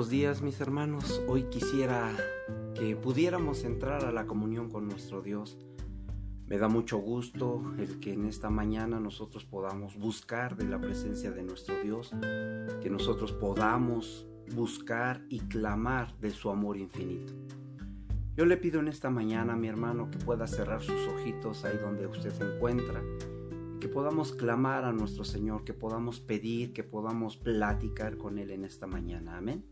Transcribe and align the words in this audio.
buenos 0.00 0.12
días 0.12 0.40
mis 0.40 0.58
hermanos. 0.62 1.20
Hoy 1.28 1.42
quisiera 1.50 2.10
que 2.74 2.96
pudiéramos 2.96 3.64
entrar 3.64 4.06
a 4.06 4.10
la 4.10 4.26
comunión 4.26 4.70
con 4.70 4.88
nuestro 4.88 5.20
Dios. 5.20 5.58
Me 6.46 6.56
da 6.56 6.68
mucho 6.68 6.96
gusto 6.96 7.60
el 7.78 8.00
que 8.00 8.14
en 8.14 8.24
esta 8.24 8.48
mañana 8.48 8.98
nosotros 8.98 9.44
podamos 9.44 9.98
buscar 9.98 10.56
de 10.56 10.64
la 10.64 10.80
presencia 10.80 11.32
de 11.32 11.42
nuestro 11.42 11.74
Dios, 11.82 12.12
que 12.80 12.88
nosotros 12.88 13.32
podamos 13.32 14.26
buscar 14.54 15.22
y 15.28 15.40
clamar 15.40 16.16
de 16.18 16.30
su 16.30 16.48
amor 16.48 16.78
infinito. 16.78 17.34
Yo 18.38 18.46
le 18.46 18.56
pido 18.56 18.80
en 18.80 18.88
esta 18.88 19.10
mañana 19.10 19.54
mi 19.54 19.68
hermano 19.68 20.10
que 20.10 20.16
pueda 20.16 20.46
cerrar 20.46 20.80
sus 20.80 21.08
ojitos 21.08 21.62
ahí 21.66 21.76
donde 21.76 22.06
usted 22.06 22.30
se 22.30 22.54
encuentra 22.54 23.02
que 23.80 23.88
podamos 23.88 24.32
clamar 24.32 24.84
a 24.84 24.92
nuestro 24.92 25.24
Señor, 25.24 25.64
que 25.64 25.74
podamos 25.74 26.20
pedir, 26.20 26.72
que 26.72 26.84
podamos 26.84 27.36
platicar 27.36 28.18
con 28.18 28.38
Él 28.38 28.50
en 28.50 28.64
esta 28.64 28.86
mañana. 28.86 29.38
Amén. 29.38 29.64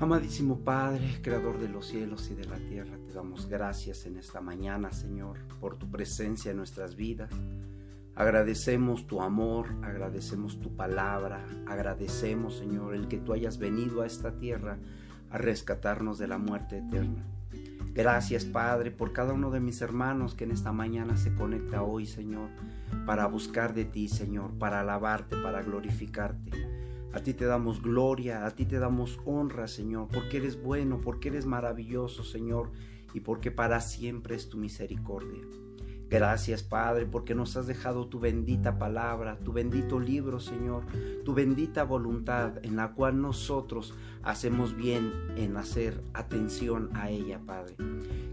Amadísimo 0.00 0.60
Padre, 0.60 1.18
Creador 1.20 1.60
de 1.60 1.68
los 1.68 1.88
cielos 1.88 2.30
y 2.30 2.34
de 2.34 2.46
la 2.46 2.56
tierra, 2.56 2.96
te 3.06 3.12
damos 3.12 3.46
gracias 3.46 4.06
en 4.06 4.16
esta 4.16 4.40
mañana, 4.40 4.92
Señor, 4.92 5.36
por 5.60 5.76
tu 5.76 5.90
presencia 5.90 6.52
en 6.52 6.56
nuestras 6.56 6.96
vidas. 6.96 7.30
Agradecemos 8.14 9.06
tu 9.06 9.20
amor, 9.20 9.66
agradecemos 9.82 10.58
tu 10.58 10.74
palabra, 10.74 11.44
agradecemos, 11.66 12.56
Señor, 12.56 12.94
el 12.94 13.08
que 13.08 13.18
tú 13.18 13.34
hayas 13.34 13.58
venido 13.58 14.00
a 14.00 14.06
esta 14.06 14.38
tierra 14.38 14.78
a 15.28 15.36
rescatarnos 15.36 16.16
de 16.16 16.28
la 16.28 16.38
muerte 16.38 16.78
eterna. 16.78 17.22
Gracias, 17.92 18.46
Padre, 18.46 18.92
por 18.92 19.12
cada 19.12 19.34
uno 19.34 19.50
de 19.50 19.60
mis 19.60 19.82
hermanos 19.82 20.34
que 20.34 20.44
en 20.44 20.52
esta 20.52 20.72
mañana 20.72 21.18
se 21.18 21.34
conecta 21.34 21.82
hoy, 21.82 22.06
Señor, 22.06 22.48
para 23.04 23.26
buscar 23.26 23.74
de 23.74 23.84
ti, 23.84 24.08
Señor, 24.08 24.54
para 24.58 24.80
alabarte, 24.80 25.36
para 25.36 25.60
glorificarte. 25.60 26.79
A 27.12 27.20
ti 27.20 27.34
te 27.34 27.44
damos 27.44 27.82
gloria, 27.82 28.46
a 28.46 28.50
ti 28.50 28.66
te 28.66 28.78
damos 28.78 29.18
honra, 29.24 29.66
Señor, 29.66 30.08
porque 30.12 30.36
eres 30.36 30.62
bueno, 30.62 31.00
porque 31.00 31.28
eres 31.28 31.46
maravilloso, 31.46 32.22
Señor, 32.22 32.70
y 33.12 33.20
porque 33.20 33.50
para 33.50 33.80
siempre 33.80 34.36
es 34.36 34.48
tu 34.48 34.58
misericordia. 34.58 35.42
Gracias, 36.10 36.64
Padre, 36.64 37.06
porque 37.06 37.36
nos 37.36 37.56
has 37.56 37.68
dejado 37.68 38.08
tu 38.08 38.18
bendita 38.18 38.78
palabra, 38.78 39.38
tu 39.38 39.52
bendito 39.52 40.00
libro, 40.00 40.40
Señor, 40.40 40.84
tu 41.24 41.34
bendita 41.34 41.84
voluntad 41.84 42.64
en 42.64 42.74
la 42.74 42.94
cual 42.94 43.22
nosotros 43.22 43.94
hacemos 44.24 44.76
bien 44.76 45.12
en 45.36 45.56
hacer 45.56 46.02
atención 46.12 46.90
a 46.94 47.10
ella, 47.10 47.40
Padre. 47.46 47.76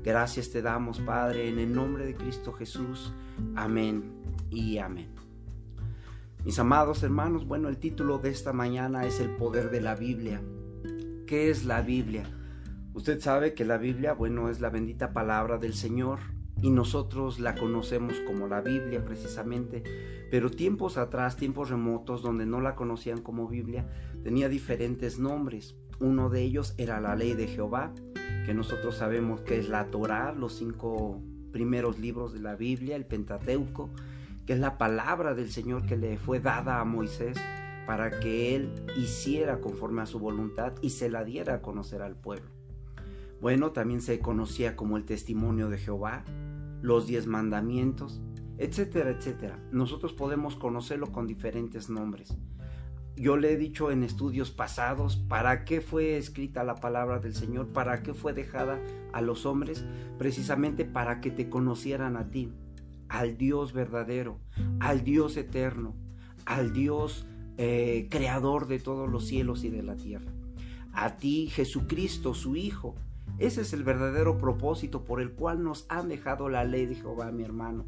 Gracias 0.04 0.50
te 0.50 0.64
damos, 0.64 1.00
Padre, 1.02 1.50
en 1.50 1.60
el 1.60 1.72
nombre 1.72 2.08
de 2.08 2.16
Cristo 2.16 2.52
Jesús. 2.52 3.14
Amén 3.56 4.12
y 4.50 4.80
amén. 4.80 5.17
Mis 6.48 6.60
amados 6.60 7.04
hermanos, 7.04 7.46
bueno, 7.46 7.68
el 7.68 7.76
título 7.76 8.20
de 8.20 8.30
esta 8.30 8.54
mañana 8.54 9.06
es 9.06 9.20
El 9.20 9.32
poder 9.32 9.70
de 9.70 9.82
la 9.82 9.96
Biblia. 9.96 10.42
¿Qué 11.26 11.50
es 11.50 11.66
la 11.66 11.82
Biblia? 11.82 12.24
Usted 12.94 13.20
sabe 13.20 13.54
que 13.54 13.66
la 13.66 13.78
Biblia, 13.78 14.14
bueno, 14.14 14.50
es 14.50 14.62
la 14.62 14.70
bendita 14.70 15.12
palabra 15.12 15.58
del 15.58 15.74
Señor 15.74 16.20
y 16.62 16.70
nosotros 16.70 17.42
la 17.42 17.56
conocemos 17.56 18.14
como 18.26 18.48
la 18.48 18.62
Biblia 18.62 19.04
precisamente, 19.04 19.84
pero 20.32 20.50
tiempos 20.50 20.98
atrás, 20.98 21.36
tiempos 21.36 21.70
remotos 21.70 22.22
donde 22.22 22.46
no 22.46 22.62
la 22.62 22.76
conocían 22.76 23.22
como 23.22 23.50
Biblia, 23.50 23.86
tenía 24.24 24.48
diferentes 24.48 25.20
nombres. 25.20 25.76
Uno 26.00 26.30
de 26.30 26.44
ellos 26.44 26.76
era 26.78 27.02
la 27.02 27.18
ley 27.18 27.34
de 27.34 27.48
Jehová, 27.48 27.94
que 28.46 28.54
nosotros 28.54 28.96
sabemos 28.96 29.42
que 29.42 29.60
es 29.60 29.68
la 29.68 29.88
Torá, 29.88 30.32
los 30.32 30.54
cinco 30.54 31.22
primeros 31.52 32.00
libros 32.00 32.32
de 32.32 32.40
la 32.40 32.56
Biblia, 32.56 32.96
el 32.96 33.06
Pentateuco, 33.06 33.90
que 34.48 34.54
es 34.54 34.60
la 34.60 34.78
palabra 34.78 35.36
del 35.36 35.52
Señor 35.52 35.86
que 35.86 35.98
le 35.98 36.18
fue 36.18 36.40
dada 36.40 36.80
a 36.80 36.86
Moisés 36.86 37.38
para 37.86 38.22
que 38.22 38.56
él 38.56 38.74
hiciera 38.98 39.60
conforme 39.60 40.02
a 40.02 40.06
su 40.06 40.20
voluntad 40.20 40.72
y 40.82 40.92
se 40.92 41.10
la 41.10 41.26
diera 41.26 41.56
a 41.56 41.62
conocer 41.62 42.02
al 42.02 42.16
pueblo. 42.16 42.50
Bueno, 43.42 43.72
también 43.74 44.02
se 44.02 44.20
conocía 44.20 44.78
como 44.78 44.96
el 44.96 45.04
testimonio 45.04 45.70
de 45.70 45.78
Jehová, 45.78 46.24
los 46.82 47.08
diez 47.08 47.28
mandamientos, 47.28 48.22
etcétera, 48.58 49.10
etcétera. 49.10 49.60
Nosotros 49.74 50.14
podemos 50.14 50.56
conocerlo 50.56 51.12
con 51.12 51.28
diferentes 51.28 51.90
nombres. 51.90 52.38
Yo 53.18 53.36
le 53.36 53.52
he 53.52 53.58
dicho 53.58 53.92
en 53.92 54.04
estudios 54.04 54.52
pasados 54.52 55.18
para 55.18 55.66
qué 55.66 55.82
fue 55.82 56.18
escrita 56.18 56.64
la 56.64 56.76
palabra 56.76 57.20
del 57.20 57.36
Señor, 57.36 57.68
para 57.74 58.02
qué 58.02 58.14
fue 58.14 58.32
dejada 58.32 58.80
a 59.12 59.20
los 59.20 59.46
hombres, 59.46 59.84
precisamente 60.18 60.86
para 60.86 61.20
que 61.20 61.32
te 61.32 61.50
conocieran 61.50 62.16
a 62.16 62.30
ti, 62.30 62.54
al 63.10 63.38
Dios 63.38 63.74
verdadero, 63.74 64.40
al 64.80 65.04
Dios 65.04 65.38
eterno, 65.38 65.96
al 66.46 66.74
Dios 66.74 67.26
eh, 67.58 68.08
creador 68.10 68.68
de 68.68 68.80
todos 68.80 69.10
los 69.10 69.26
cielos 69.26 69.64
y 69.64 69.70
de 69.70 69.84
la 69.84 69.96
tierra. 69.96 70.32
A 70.94 71.18
ti, 71.18 71.48
Jesucristo, 71.48 72.34
su 72.34 72.56
Hijo, 72.56 72.96
ese 73.38 73.62
es 73.62 73.74
el 73.74 73.84
verdadero 73.84 74.38
propósito 74.38 75.04
por 75.04 75.22
el 75.22 75.32
cual 75.32 75.64
nos 75.64 75.86
han 75.90 76.10
dejado 76.10 76.50
la 76.50 76.64
ley 76.64 76.86
de 76.86 76.96
Jehová, 76.96 77.32
mi 77.32 77.44
hermano. 77.44 77.86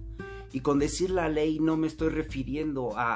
Y 0.51 0.61
con 0.61 0.79
decir 0.79 1.09
la 1.11 1.29
ley 1.29 1.59
no 1.59 1.77
me 1.77 1.87
estoy 1.87 2.09
refiriendo 2.09 2.97
a, 2.97 3.15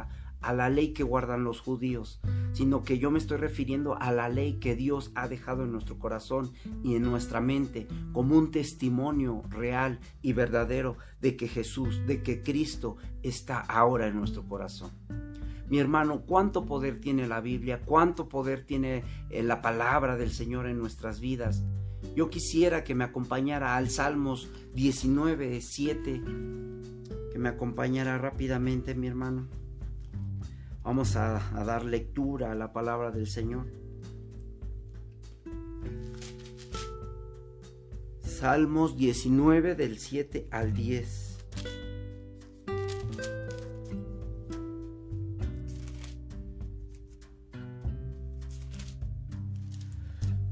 a, 0.00 0.08
la 0.52 0.68
ley 0.68 0.92
que 0.92 1.04
guardan 1.04 1.44
los 1.44 1.60
judíos, 1.60 2.20
sino 2.52 2.82
que 2.82 2.98
yo 2.98 3.10
me 3.10 3.18
estoy 3.18 3.36
refiriendo 3.36 3.96
a 4.00 4.10
la 4.10 4.28
ley 4.28 4.54
que 4.54 4.74
Dios 4.74 5.12
ha 5.14 5.28
dejado 5.28 5.62
en 5.62 5.72
nuestro 5.72 5.98
corazón 5.98 6.52
y 6.82 6.96
en 6.96 7.02
nuestra 7.02 7.40
mente 7.40 7.86
como 8.12 8.36
un 8.36 8.50
testimonio 8.50 9.42
real 9.48 10.00
y 10.20 10.32
verdadero 10.32 10.96
de 11.20 11.36
que 11.36 11.48
Jesús, 11.48 12.04
de 12.06 12.22
que 12.22 12.42
Cristo 12.42 12.96
está 13.22 13.60
ahora 13.60 14.08
en 14.08 14.16
nuestro 14.16 14.42
corazón. 14.44 14.90
Mi 15.68 15.78
hermano, 15.78 16.22
cuánto 16.26 16.66
poder 16.66 17.00
tiene 17.00 17.26
la 17.26 17.40
Biblia, 17.40 17.80
cuánto 17.84 18.28
poder 18.28 18.66
tiene 18.66 19.04
eh, 19.30 19.42
la 19.42 19.62
palabra 19.62 20.16
del 20.16 20.30
Señor 20.30 20.66
en 20.66 20.78
nuestras 20.78 21.20
vidas. 21.20 21.64
Yo 22.14 22.28
quisiera 22.28 22.84
que 22.84 22.94
me 22.94 23.04
acompañara 23.04 23.76
al 23.76 23.88
Salmos 23.88 24.50
19, 24.74 25.60
7, 25.62 26.22
que 27.32 27.38
me 27.38 27.48
acompañara 27.48 28.18
rápidamente, 28.18 28.94
mi 28.94 29.06
hermano. 29.06 29.48
Vamos 30.84 31.14
a, 31.14 31.38
dar 31.64 31.84
lectura 31.84 32.50
a 32.50 32.54
la 32.56 32.72
palabra 32.72 33.12
del 33.12 33.28
Señor. 33.28 33.66
Salmos 38.20 38.96
19 38.96 39.76
del 39.76 39.98
7 39.98 40.48
al 40.50 40.72
10. 40.72 41.38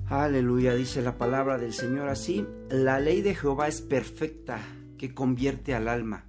Aleluya, 0.06 0.74
dice 0.74 1.02
la 1.02 1.18
palabra 1.18 1.58
del 1.58 1.72
Señor 1.72 2.08
así. 2.08 2.46
La 2.68 3.00
ley 3.00 3.22
de 3.22 3.34
Jehová 3.34 3.66
es 3.66 3.80
perfecta, 3.80 4.60
que 4.96 5.12
convierte 5.12 5.74
al 5.74 5.88
alma. 5.88 6.24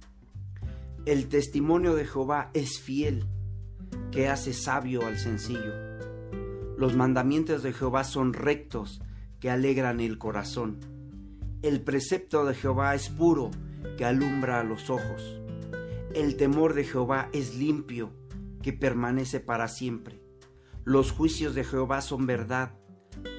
El 1.04 1.28
testimonio 1.28 1.94
de 1.94 2.04
Jehová 2.04 2.50
es 2.54 2.80
fiel, 2.80 3.26
que 4.10 4.28
hace 4.28 4.52
sabio 4.52 5.06
al 5.06 5.18
sencillo. 5.18 5.72
Los 6.76 6.96
mandamientos 6.96 7.62
de 7.62 7.72
Jehová 7.72 8.04
son 8.04 8.32
rectos, 8.32 9.00
que 9.40 9.50
alegran 9.50 10.00
el 10.00 10.18
corazón. 10.18 10.78
El 11.62 11.80
precepto 11.80 12.44
de 12.44 12.54
Jehová 12.54 12.94
es 12.94 13.08
puro, 13.08 13.50
que 13.96 14.04
alumbra 14.04 14.62
los 14.64 14.90
ojos. 14.90 15.40
El 16.14 16.36
temor 16.36 16.74
de 16.74 16.84
Jehová 16.84 17.28
es 17.32 17.56
limpio, 17.56 18.12
que 18.62 18.72
permanece 18.72 19.40
para 19.40 19.68
siempre. 19.68 20.22
Los 20.84 21.10
juicios 21.10 21.54
de 21.54 21.64
Jehová 21.64 22.00
son 22.00 22.26
verdad, 22.26 22.74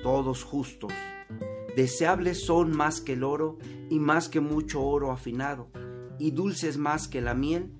todos 0.01 0.43
justos. 0.43 0.93
Deseables 1.75 2.45
son 2.45 2.75
más 2.75 3.01
que 3.01 3.13
el 3.13 3.23
oro 3.23 3.57
y 3.89 3.99
más 3.99 4.29
que 4.29 4.39
mucho 4.39 4.81
oro 4.81 5.11
afinado, 5.11 5.69
y 6.19 6.31
dulces 6.31 6.77
más 6.77 7.07
que 7.07 7.21
la 7.21 7.33
miel 7.33 7.73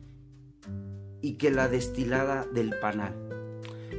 y 1.24 1.36
que 1.36 1.50
la 1.50 1.70
destilada 1.70 2.46
del 2.46 2.78
panal. 2.80 3.16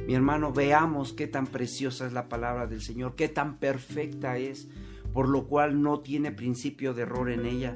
Mi 0.07 0.13
hermano, 0.13 0.53
veamos 0.53 1.11
qué 1.11 1.25
tan 1.25 1.47
preciosa 1.47 2.05
es 2.05 2.13
la 2.13 2.29
palabra 2.29 2.67
del 2.67 2.81
Señor, 2.81 3.15
qué 3.15 3.27
tan 3.27 3.57
perfecta 3.57 4.37
es, 4.37 4.69
por 5.11 5.27
lo 5.27 5.47
cual 5.47 5.81
no 5.81 6.01
tiene 6.01 6.31
principio 6.31 6.93
de 6.93 7.01
error 7.01 7.31
en 7.31 7.47
ella. 7.47 7.75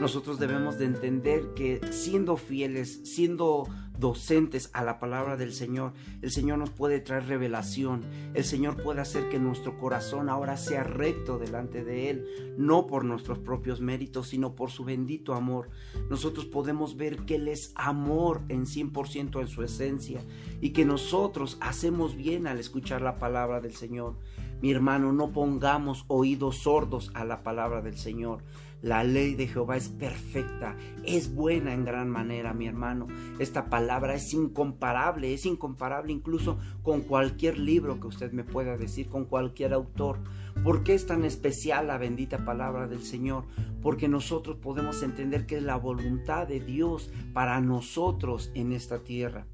Nosotros 0.00 0.38
debemos 0.38 0.78
de 0.78 0.84
entender 0.84 1.54
que 1.54 1.80
siendo 1.90 2.36
fieles, 2.36 3.00
siendo 3.04 3.66
docentes 3.98 4.68
a 4.74 4.84
la 4.84 4.98
palabra 4.98 5.38
del 5.38 5.54
Señor, 5.54 5.94
el 6.20 6.30
Señor 6.30 6.58
nos 6.58 6.68
puede 6.68 7.00
traer 7.00 7.26
revelación, 7.26 8.04
el 8.34 8.44
Señor 8.44 8.82
puede 8.82 9.00
hacer 9.00 9.30
que 9.30 9.38
nuestro 9.38 9.78
corazón 9.78 10.28
ahora 10.28 10.58
sea 10.58 10.82
recto 10.82 11.38
delante 11.38 11.82
de 11.82 12.10
Él, 12.10 12.54
no 12.58 12.86
por 12.86 13.06
nuestros 13.06 13.38
propios 13.38 13.80
méritos, 13.80 14.28
sino 14.28 14.54
por 14.54 14.70
su 14.70 14.84
bendito 14.84 15.32
amor. 15.32 15.70
Nosotros 16.10 16.44
podemos 16.44 16.98
ver 16.98 17.24
que 17.24 17.36
Él 17.36 17.48
es 17.48 17.72
amor 17.74 18.42
en 18.50 18.66
100% 18.66 19.40
en 19.40 19.48
su 19.48 19.62
esencia 19.62 20.20
y 20.60 20.70
que 20.70 20.84
nosotros 20.84 21.56
hacemos 21.62 22.16
bien 22.16 22.46
al 22.46 22.58
escuchar 22.58 23.00
la 23.00 23.18
palabra 23.18 23.62
del 23.62 23.74
Señor. 23.74 24.16
Mi 24.60 24.72
hermano, 24.72 25.12
no 25.12 25.32
pongamos 25.32 26.04
oídos 26.08 26.58
sordos 26.58 27.10
a 27.14 27.24
la 27.24 27.42
palabra 27.42 27.82
del 27.82 27.96
Señor. 27.96 28.42
La 28.82 29.04
ley 29.04 29.34
de 29.34 29.48
Jehová 29.48 29.76
es 29.76 29.88
perfecta, 29.88 30.76
es 31.04 31.34
buena 31.34 31.72
en 31.72 31.84
gran 31.84 32.10
manera, 32.10 32.52
mi 32.52 32.66
hermano. 32.66 33.06
Esta 33.38 33.70
palabra 33.70 34.14
es 34.14 34.32
incomparable, 34.34 35.32
es 35.32 35.46
incomparable 35.46 36.12
incluso 36.12 36.58
con 36.82 37.00
cualquier 37.00 37.58
libro 37.58 37.98
que 37.98 38.06
usted 38.08 38.32
me 38.32 38.44
pueda 38.44 38.76
decir, 38.76 39.08
con 39.08 39.24
cualquier 39.24 39.72
autor. 39.72 40.18
¿Por 40.62 40.82
qué 40.82 40.94
es 40.94 41.06
tan 41.06 41.24
especial 41.24 41.86
la 41.86 41.98
bendita 41.98 42.44
palabra 42.44 42.88
del 42.88 43.02
Señor? 43.02 43.44
Porque 43.82 44.08
nosotros 44.08 44.56
podemos 44.56 45.02
entender 45.02 45.46
que 45.46 45.58
es 45.58 45.62
la 45.62 45.76
voluntad 45.76 46.48
de 46.48 46.60
Dios 46.60 47.10
para 47.32 47.60
nosotros 47.60 48.50
en 48.54 48.72
esta 48.72 49.04
tierra. 49.04 49.46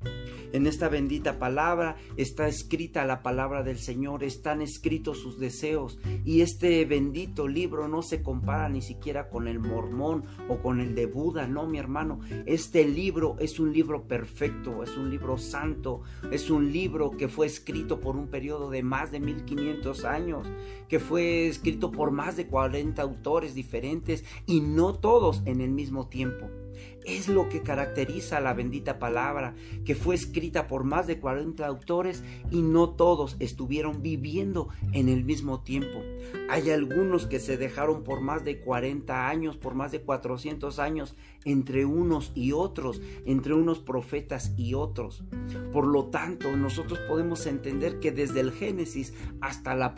En 0.52 0.66
esta 0.66 0.90
bendita 0.90 1.38
palabra 1.38 1.96
está 2.19 2.46
escrita 2.46 3.06
la 3.06 3.22
palabra 3.22 3.62
del 3.62 3.78
Señor, 3.78 4.22
están 4.22 4.60
escritos 4.60 5.19
sus 5.19 5.38
deseos 5.38 5.99
y 6.26 6.43
este 6.43 6.84
bendito 6.84 7.49
libro 7.49 7.88
no 7.88 8.02
se 8.02 8.22
compara 8.22 8.69
ni 8.69 8.82
siquiera 8.82 9.31
con 9.31 9.49
el 9.49 9.58
mormón 9.58 10.25
o 10.49 10.58
con 10.58 10.81
el 10.81 10.94
de 10.94 11.06
Buda, 11.06 11.46
no 11.46 11.66
mi 11.66 11.78
hermano, 11.78 12.20
este 12.44 12.87
libro 12.87 13.37
es 13.38 13.58
un 13.60 13.72
libro 13.72 14.06
perfecto, 14.06 14.82
es 14.82 14.94
un 14.99 15.10
libro 15.10 15.38
santo, 15.38 16.02
es 16.31 16.50
un 16.50 16.70
libro 16.70 17.12
que 17.12 17.28
fue 17.28 17.46
escrito 17.46 18.00
por 18.00 18.16
un 18.16 18.28
periodo 18.28 18.69
de 18.69 18.82
más 18.82 19.10
de 19.10 19.20
1500 19.20 20.04
años, 20.04 20.46
que 20.93 21.00
fue 21.00 21.47
escrito 21.49 21.91
por 21.91 22.11
más 22.11 22.37
de 22.37 22.49
40 22.49 23.00
autores 23.00 23.55
diferentes 23.55 24.27
y 24.44 24.61
no 24.61 24.94
todos 24.94 25.41
en 25.47 25.62
el 25.62 25.71
mismo 25.71 26.09
tiempo. 26.09 26.50
Es 27.06 27.29
lo 27.29 27.49
que 27.49 27.62
caracteriza 27.62 28.41
la 28.41 28.53
bendita 28.53 28.99
palabra, 28.99 29.55
que 29.87 29.94
fue 29.94 30.15
escrita 30.15 30.69
por 30.69 30.85
más 30.85 31.06
de 31.06 31.19
40 31.19 31.67
autores 31.67 32.23
y 32.50 32.61
no 32.61 32.91
todos 32.91 33.37
estuvieron 33.41 34.03
viviendo 34.03 34.69
en 34.93 35.09
el 35.09 35.25
mismo 35.25 35.62
tiempo. 35.62 36.03
Hay 36.50 36.69
algunos 36.69 37.25
que 37.25 37.41
se 37.41 37.56
dejaron 37.56 38.05
por 38.05 38.21
más 38.21 38.45
de 38.45 38.61
40 38.61 39.31
años, 39.31 39.56
por 39.56 39.75
más 39.75 39.93
de 39.93 40.03
400 40.03 40.79
años, 40.79 41.17
entre 41.47 41.87
unos 41.87 42.33
y 42.35 42.53
otros, 42.53 43.00
entre 43.25 43.55
unos 43.55 43.79
profetas 43.79 44.53
y 44.59 44.75
otros. 44.75 45.25
Por 45.73 45.87
lo 45.87 46.11
tanto, 46.11 46.55
nosotros 46.55 46.99
podemos 47.09 47.47
entender 47.47 47.99
que 47.99 48.12
desde 48.12 48.41
el 48.41 48.53
Génesis 48.53 49.15
hasta 49.41 49.75
la 49.75 49.95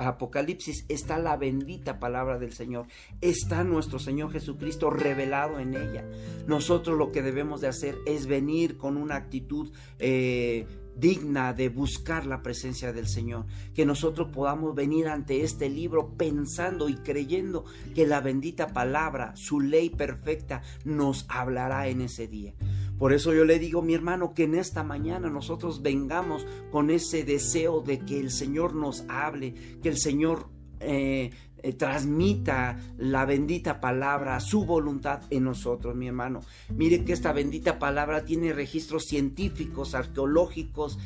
Apocalipsis 0.00 0.84
está 0.88 1.18
la 1.18 1.36
bendita 1.36 1.98
palabra 1.98 2.38
del 2.38 2.52
Señor, 2.52 2.86
está 3.20 3.64
nuestro 3.64 3.98
Señor 3.98 4.32
Jesucristo 4.32 4.90
revelado 4.90 5.58
en 5.58 5.74
ella. 5.74 6.04
Nosotros 6.46 6.96
lo 6.96 7.12
que 7.12 7.22
debemos 7.22 7.60
de 7.60 7.68
hacer 7.68 7.96
es 8.06 8.26
venir 8.26 8.76
con 8.76 8.96
una 8.96 9.16
actitud 9.16 9.72
eh, 9.98 10.66
digna 10.96 11.52
de 11.52 11.68
buscar 11.68 12.26
la 12.26 12.42
presencia 12.42 12.92
del 12.92 13.08
Señor, 13.08 13.46
que 13.74 13.86
nosotros 13.86 14.28
podamos 14.32 14.74
venir 14.74 15.08
ante 15.08 15.42
este 15.42 15.68
libro 15.68 16.14
pensando 16.16 16.88
y 16.88 16.96
creyendo 16.96 17.64
que 17.94 18.06
la 18.06 18.20
bendita 18.20 18.68
palabra, 18.68 19.32
su 19.36 19.60
ley 19.60 19.90
perfecta, 19.90 20.62
nos 20.84 21.26
hablará 21.28 21.88
en 21.88 22.02
ese 22.02 22.26
día. 22.26 22.54
Por 23.00 23.14
eso 23.14 23.32
yo 23.32 23.46
le 23.46 23.58
digo, 23.58 23.80
mi 23.80 23.94
hermano, 23.94 24.34
que 24.34 24.44
en 24.44 24.54
esta 24.54 24.84
mañana 24.84 25.30
nosotros 25.30 25.80
vengamos 25.80 26.46
con 26.70 26.90
ese 26.90 27.24
deseo 27.24 27.80
de 27.80 28.00
que 28.00 28.20
el 28.20 28.30
Señor 28.30 28.74
nos 28.74 29.06
hable, 29.08 29.54
que 29.82 29.88
el 29.88 29.96
Señor 29.96 30.50
eh, 30.80 31.30
eh, 31.62 31.72
transmita 31.72 32.78
la 32.98 33.24
bendita 33.24 33.80
palabra, 33.80 34.38
su 34.38 34.66
voluntad 34.66 35.22
en 35.30 35.44
nosotros, 35.44 35.96
mi 35.96 36.08
hermano. 36.08 36.42
Mire 36.76 37.02
que 37.02 37.14
esta 37.14 37.32
bendita 37.32 37.78
palabra 37.78 38.26
tiene 38.26 38.52
registros 38.52 39.06
científicos, 39.06 39.94
arqueológicos, 39.94 40.98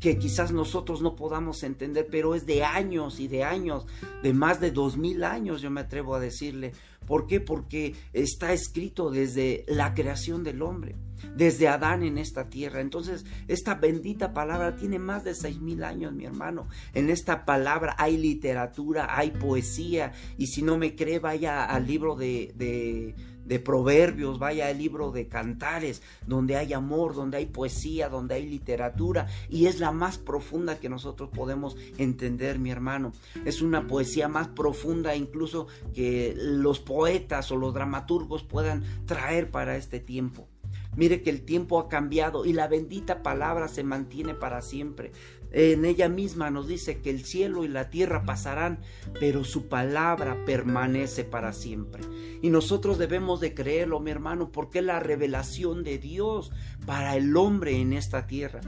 que 0.00 0.18
quizás 0.18 0.52
nosotros 0.52 1.00
no 1.00 1.16
podamos 1.16 1.62
entender, 1.62 2.08
pero 2.10 2.34
es 2.34 2.44
de 2.44 2.62
años 2.62 3.20
y 3.20 3.28
de 3.28 3.44
años, 3.44 3.86
de 4.22 4.34
más 4.34 4.60
de 4.60 4.70
dos 4.70 4.98
mil 4.98 5.24
años, 5.24 5.62
yo 5.62 5.70
me 5.70 5.80
atrevo 5.80 6.14
a 6.14 6.20
decirle. 6.20 6.72
¿Por 7.06 7.26
qué? 7.26 7.40
Porque 7.40 7.94
está 8.12 8.52
escrito 8.52 9.10
desde 9.10 9.64
la 9.66 9.94
creación 9.94 10.44
del 10.44 10.60
hombre 10.60 10.94
desde 11.36 11.68
Adán 11.68 12.02
en 12.02 12.18
esta 12.18 12.48
tierra. 12.48 12.80
Entonces, 12.80 13.24
esta 13.48 13.74
bendita 13.74 14.32
palabra 14.32 14.76
tiene 14.76 14.98
más 14.98 15.24
de 15.24 15.34
seis 15.34 15.60
mil 15.60 15.84
años, 15.84 16.12
mi 16.12 16.24
hermano. 16.24 16.68
En 16.94 17.10
esta 17.10 17.44
palabra 17.44 17.94
hay 17.98 18.16
literatura, 18.16 19.16
hay 19.16 19.30
poesía, 19.30 20.12
y 20.38 20.48
si 20.48 20.62
no 20.62 20.78
me 20.78 20.94
cree, 20.94 21.18
vaya 21.18 21.64
al 21.64 21.86
libro 21.86 22.16
de, 22.16 22.52
de 22.56 23.14
de 23.44 23.58
proverbios, 23.58 24.38
vaya 24.38 24.68
al 24.68 24.78
libro 24.78 25.10
de 25.10 25.28
cantares, 25.28 26.02
donde 26.26 26.56
hay 26.56 26.72
amor, 26.72 27.14
donde 27.14 27.38
hay 27.38 27.46
poesía, 27.46 28.08
donde 28.08 28.34
hay 28.34 28.48
literatura, 28.48 29.26
y 29.48 29.66
es 29.66 29.80
la 29.80 29.92
más 29.92 30.18
profunda 30.18 30.78
que 30.78 30.88
nosotros 30.88 31.30
podemos 31.30 31.76
entender, 31.98 32.58
mi 32.58 32.70
hermano. 32.70 33.12
Es 33.44 33.62
una 33.62 33.86
poesía 33.86 34.28
más 34.28 34.48
profunda 34.48 35.16
incluso 35.16 35.66
que 35.94 36.34
los 36.36 36.80
poetas 36.80 37.50
o 37.50 37.56
los 37.56 37.74
dramaturgos 37.74 38.42
puedan 38.42 38.84
traer 39.06 39.50
para 39.50 39.76
este 39.76 40.00
tiempo. 40.00 40.48
Mire 40.96 41.22
que 41.22 41.30
el 41.30 41.42
tiempo 41.42 41.80
ha 41.80 41.88
cambiado 41.88 42.44
y 42.44 42.52
la 42.52 42.68
bendita 42.68 43.22
palabra 43.22 43.68
se 43.68 43.82
mantiene 43.82 44.34
para 44.34 44.60
siempre. 44.60 45.12
En 45.52 45.84
ella 45.84 46.08
misma 46.08 46.50
nos 46.50 46.66
dice 46.66 47.00
que 47.00 47.10
el 47.10 47.24
cielo 47.24 47.64
y 47.64 47.68
la 47.68 47.90
tierra 47.90 48.24
pasarán, 48.24 48.80
pero 49.20 49.44
su 49.44 49.68
palabra 49.68 50.44
permanece 50.46 51.24
para 51.24 51.52
siempre. 51.52 52.02
Y 52.40 52.48
nosotros 52.48 52.98
debemos 52.98 53.40
de 53.40 53.52
creerlo, 53.52 54.00
mi 54.00 54.10
hermano, 54.10 54.50
porque 54.50 54.78
es 54.78 54.84
la 54.84 55.00
revelación 55.00 55.84
de 55.84 55.98
Dios 55.98 56.52
para 56.86 57.16
el 57.16 57.36
hombre 57.36 57.80
en 57.80 57.92
esta 57.92 58.26
tierra. 58.26 58.60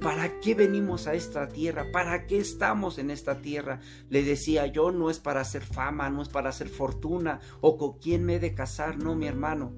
¿Para 0.00 0.40
qué 0.40 0.54
venimos 0.54 1.06
a 1.06 1.14
esta 1.14 1.48
tierra? 1.48 1.86
¿Para 1.92 2.26
qué 2.26 2.38
estamos 2.38 2.98
en 2.98 3.10
esta 3.10 3.40
tierra? 3.42 3.80
Le 4.08 4.22
decía 4.22 4.66
yo, 4.66 4.92
no 4.92 5.10
es 5.10 5.18
para 5.18 5.40
hacer 5.40 5.62
fama, 5.62 6.10
no 6.10 6.22
es 6.22 6.28
para 6.28 6.50
hacer 6.50 6.68
fortuna 6.68 7.40
o 7.60 7.76
con 7.76 7.98
quién 7.98 8.24
me 8.24 8.36
he 8.36 8.40
de 8.40 8.54
casar, 8.54 8.98
no, 8.98 9.14
mi 9.14 9.26
hermano. 9.26 9.72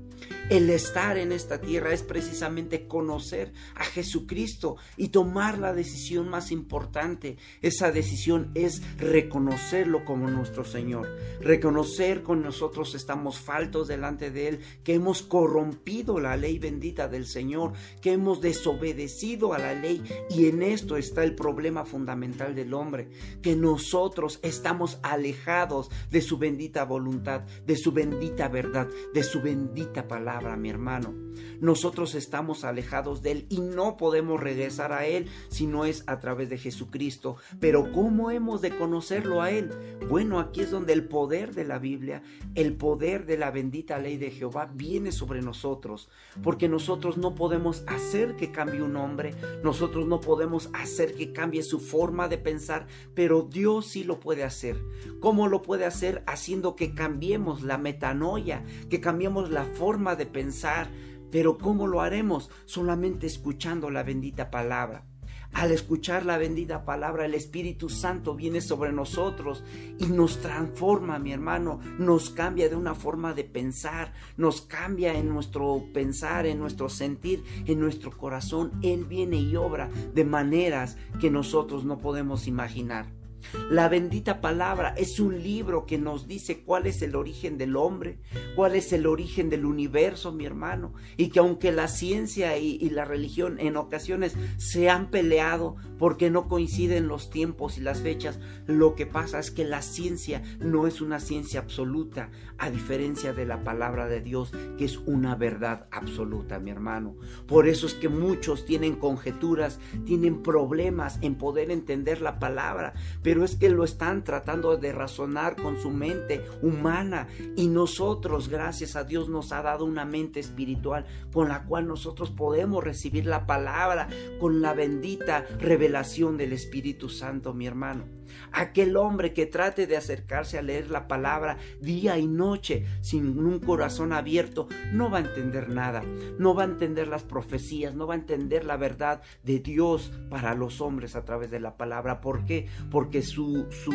El 0.51 0.69
estar 0.71 1.17
en 1.17 1.33
esta 1.33 1.61
tierra 1.61 1.93
es 1.93 2.03
precisamente 2.03 2.87
conocer 2.87 3.53
a 3.75 3.85
Jesucristo 3.85 4.77
y 4.97 5.09
tomar 5.09 5.59
la 5.59 5.73
decisión 5.73 6.29
más 6.29 6.53
importante. 6.53 7.39
Esa 7.63 7.91
decisión 7.91 8.51
es 8.55 8.83
reconocerlo 8.99 10.05
como 10.05 10.29
nuestro 10.29 10.65
Señor. 10.65 11.09
Reconocer 11.41 12.23
con 12.23 12.43
nosotros 12.43 12.95
estamos 12.95 13.39
faltos 13.39 13.89
delante 13.89 14.31
de 14.31 14.49
Él, 14.49 14.61
que 14.85 14.95
hemos 14.95 15.23
corrompido 15.23 16.21
la 16.21 16.37
ley 16.37 16.59
bendita 16.59 17.09
del 17.09 17.27
Señor, 17.27 17.72
que 18.01 18.13
hemos 18.13 18.41
desobedecido 18.41 19.55
a 19.55 19.59
la 19.59 19.75
ley 19.75 20.03
y 20.31 20.47
en 20.47 20.63
esto 20.63 20.97
está 20.97 21.25
el 21.25 21.35
problema 21.35 21.85
fundamental 21.85 22.55
del 22.55 22.75
hombre, 22.75 23.09
que 23.43 23.57
nosotros 23.57 24.39
estamos 24.43 24.99
alejados 25.03 25.91
de 26.11 26.21
su 26.21 26.39
bendita 26.39 26.85
voluntad, 26.85 27.43
de 27.67 27.77
su 27.77 27.93
bendita 27.93 28.49
verdad, 28.49 28.89
de 29.15 29.23
su 29.23 29.41
bendita 29.41 30.09
palabra, 30.09 30.57
mi 30.57 30.71
hermano. 30.71 31.15
Nosotros 31.63 32.17
estamos 32.17 32.65
alejados 32.65 33.23
de 33.23 33.31
Él 33.31 33.47
y 33.49 33.61
no 33.61 33.97
podemos 33.97 34.41
regresar 34.41 34.93
a 34.93 35.07
Él 35.07 35.29
si 35.49 35.69
no 35.69 35.85
es 35.85 36.03
a 36.09 36.19
través 36.19 36.51
de 36.51 36.59
Jesucristo. 36.59 37.37
Pero 37.61 37.93
¿cómo 37.93 38.33
hemos 38.33 38.61
de 38.63 38.77
conocerlo 38.77 39.43
a 39.43 39.53
Él? 39.53 39.71
Bueno, 40.09 40.41
aquí 40.41 40.63
es 40.63 40.73
donde 40.73 40.93
el 40.93 41.05
poder 41.05 41.55
de 41.55 41.65
la 41.65 41.79
Biblia, 41.79 42.25
el 42.57 42.75
poder 42.75 43.27
de 43.27 43.39
la 43.39 43.53
bendita 43.53 43.99
ley 43.99 44.17
de 44.17 44.33
Jehová 44.33 44.73
viene 44.75 45.13
sobre 45.13 45.41
nosotros, 45.41 46.09
porque 46.43 46.69
nosotros 46.69 47.17
no 47.17 47.37
podemos 47.37 47.85
hacer 47.87 48.35
que 48.35 48.51
cambie 48.51 48.83
un 48.83 48.97
hombre, 48.97 49.33
nosotros 49.63 50.05
no 50.09 50.21
podemos 50.21 50.69
hacer 50.73 51.15
que 51.15 51.33
cambie 51.33 51.63
su 51.63 51.79
forma 51.79 52.27
de 52.27 52.39
pensar, 52.39 52.89
pero 53.15 53.43
Dios 53.43 53.87
sí 53.87 54.03
lo 54.03 54.19
puede 54.19 54.43
hacer. 54.43 54.83
¿Cómo 55.21 55.47
lo 55.47 55.63
puede 55.63 55.85
hacer? 55.85 56.25
Haciendo 56.27 56.75
que 56.75 56.93
cambiemos 56.93 57.63
la 57.63 57.79
metanoia, 57.79 58.65
que 58.91 59.01
cambiemos 59.01 59.49
la 59.49 59.65
forma 59.65 60.17
de 60.17 60.27
pensar. 60.27 60.91
Pero 61.33 61.59
¿cómo 61.59 61.89
lo 61.89 62.03
haremos? 62.03 62.51
Solamente 62.67 63.27
escuchando 63.27 63.91
la 63.91 64.05
bendita 64.05 64.51
palabra. 64.51 65.07
Al 65.55 65.71
escuchar 65.71 66.25
la 66.25 66.39
bendita 66.39 66.85
palabra, 66.85 67.27
el 67.27 67.35
Espíritu 67.35 67.91
Santo 67.91 68.35
viene 68.35 68.63
sobre 68.63 68.91
nosotros 68.91 69.63
y 69.99 70.07
nos 70.07 70.41
transforma, 70.41 71.19
mi 71.19 71.33
hermano, 71.33 71.79
nos 71.99 72.31
cambia 72.31 72.71
de 72.71 72.77
una 72.77 72.95
forma 72.95 73.35
de 73.35 73.45
pensar, 73.45 74.15
nos 74.39 74.63
cambia 74.63 75.15
en 75.15 75.29
nuestro 75.29 75.85
pensar, 75.93 76.47
en 76.47 76.59
nuestro 76.59 76.89
sentir, 76.89 77.45
en 77.67 77.81
nuestro 77.81 78.17
corazón. 78.17 78.73
Él 78.83 79.05
viene 79.05 79.37
y 79.37 79.57
obra 79.57 79.91
de 80.15 80.25
maneras 80.25 80.97
que 81.21 81.31
nosotros 81.31 81.85
no 81.85 81.99
podemos 81.99 82.47
imaginar. 82.47 83.22
La 83.71 83.89
bendita 83.89 84.41
palabra 84.41 84.95
es 84.97 85.21
un 85.21 85.43
libro 85.43 85.87
que 85.87 85.99
nos 85.99 86.27
dice 86.27 86.63
cuál 86.63 86.87
es 86.87 87.03
el 87.03 87.17
origen 87.17 87.59
del 87.59 87.77
hombre, 87.77 88.19
cuál 88.55 88.75
es 88.75 88.93
el 88.93 89.07
origen 89.07 89.51
del 89.51 89.65
universo, 89.65 90.33
mi 90.33 90.45
hermano, 90.45 90.95
y 91.17 91.29
que 91.29 91.39
aunque 91.39 91.73
la 91.73 91.89
ciencia 91.89 92.57
y, 92.59 92.79
la 92.91 93.05
religión 93.05 93.59
en 93.59 93.77
ocasiones 93.77 94.35
se 94.59 94.91
han 94.91 95.11
peleado 95.11 95.77
porque 95.99 96.31
no 96.31 96.49
coinciden 96.49 97.09
los 97.09 97.31
tiempos 97.31 97.79
y 97.79 97.81
las 97.81 98.01
fechas, 98.01 98.39
lo 98.67 98.95
que 98.95 99.07
pasa 99.07 99.39
es 99.39 99.51
que 99.51 99.65
la 99.65 99.83
ciencia 99.83 100.43
no 100.61 100.87
es 100.87 101.01
una 101.01 101.21
ciencia 101.21 101.61
absoluta, 101.61 102.31
a 102.59 102.71
diferencia 102.71 103.33
de 103.33 103.47
la 103.47 103.65
palabra 103.65 104.07
de 104.07 104.21
Dios, 104.21 104.53
que 104.77 104.85
es 104.85 104.99
una 104.99 105.35
verdad 105.35 105.87
absoluta, 105.91 106.59
mi 106.59 106.71
hermano. 106.71 107.17
Por 107.47 107.67
eso 107.67 107.87
es 107.87 107.95
que 107.95 108.09
muchos 108.09 108.67
tienen 108.67 108.97
conjeturas, 108.97 109.81
tienen 110.05 110.43
problemas 110.43 111.19
en 111.23 111.37
poder 111.37 111.71
entender 111.71 112.21
la 112.21 112.39
palabra, 112.39 112.95
pero 113.23 113.32
es 113.41 113.57
que 113.57 113.71
lo 113.71 113.85
están 113.85 114.25
tratando 114.25 114.77
de 114.77 114.93
razonar 114.93 115.57
con 115.57 115.81
su 115.81 115.91
mente 115.91 116.45
humana 116.61 117.29
y 117.57 117.69
nosotros, 117.69 118.49
gracias 118.49 118.97
a 118.97 119.05
Dios, 119.05 119.29
nos 119.29 119.53
ha 119.53 119.63
dado 119.63 119.85
una 119.85 120.05
mente 120.05 120.41
espiritual 120.41 121.07
con 121.33 121.49
la 121.49 121.65
cual 121.65 121.87
nosotros 121.87 122.31
podemos 122.31 122.85
recibir 122.85 123.27
la 123.27 123.47
palabra 123.47 124.09
con 124.39 124.61
la 124.61 124.75
bendita 124.75 125.45
revelación 125.59 126.37
del 126.37 126.53
Espíritu 126.53 127.09
Santo, 127.09 127.55
mi 127.55 127.67
hermano. 127.67 128.05
Aquel 128.53 128.97
hombre 128.97 129.33
que 129.33 129.47
trate 129.47 129.87
de 129.87 129.97
acercarse 129.97 130.59
a 130.59 130.63
leer 130.63 130.91
la 130.91 131.09
palabra 131.09 131.59
día 131.81 132.19
y 132.19 132.27
noche 132.27 132.85
sin 133.01 133.39
un 133.39 133.59
corazón 133.61 134.13
abierto 134.13 134.69
no 134.93 135.11
va 135.11 135.19
a 135.19 135.23
entender 135.23 135.69
nada, 135.69 136.03
no 136.39 136.55
va 136.55 136.63
a 136.63 136.67
entender 136.67 137.09
las 137.09 137.23
profecías, 137.23 137.95
no 137.95 138.07
va 138.07 138.15
a 138.15 138.19
entender 138.19 138.65
la 138.65 138.77
verdad 138.77 139.23
de 139.43 139.59
Dios 139.59 140.13
para 140.31 140.55
los 140.55 140.81
hombres 140.81 141.17
a 141.17 141.25
través 141.25 141.51
de 141.51 141.61
la 141.61 141.77
palabra. 141.77 142.21
¿Por 142.21 142.45
qué? 142.45 142.69
Porque 142.91 143.23
su, 143.23 143.67
su, 143.71 143.93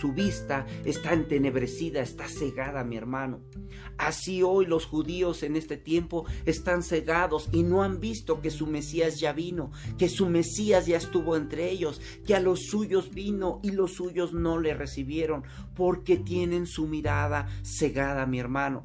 su 0.00 0.12
vista 0.12 0.66
está 0.84 1.12
entenebrecida, 1.12 2.00
está 2.00 2.28
cegada, 2.28 2.84
mi 2.84 2.96
hermano. 2.96 3.40
Así 3.98 4.42
hoy 4.42 4.66
los 4.66 4.86
judíos 4.86 5.42
en 5.42 5.56
este 5.56 5.76
tiempo 5.76 6.26
están 6.44 6.82
cegados 6.82 7.48
y 7.52 7.62
no 7.62 7.82
han 7.82 8.00
visto 8.00 8.40
que 8.40 8.50
su 8.50 8.66
Mesías 8.66 9.20
ya 9.20 9.32
vino, 9.32 9.70
que 9.98 10.08
su 10.08 10.28
Mesías 10.28 10.86
ya 10.86 10.96
estuvo 10.96 11.36
entre 11.36 11.70
ellos, 11.70 12.00
que 12.26 12.34
a 12.34 12.40
los 12.40 12.66
suyos 12.66 13.10
vino 13.10 13.60
y 13.62 13.70
los 13.74 13.94
suyos 13.94 14.32
no 14.32 14.58
le 14.58 14.74
recibieron 14.74 15.44
porque 15.74 16.16
tienen 16.16 16.66
su 16.66 16.86
mirada 16.86 17.48
cegada, 17.62 18.26
mi 18.26 18.38
hermano. 18.38 18.82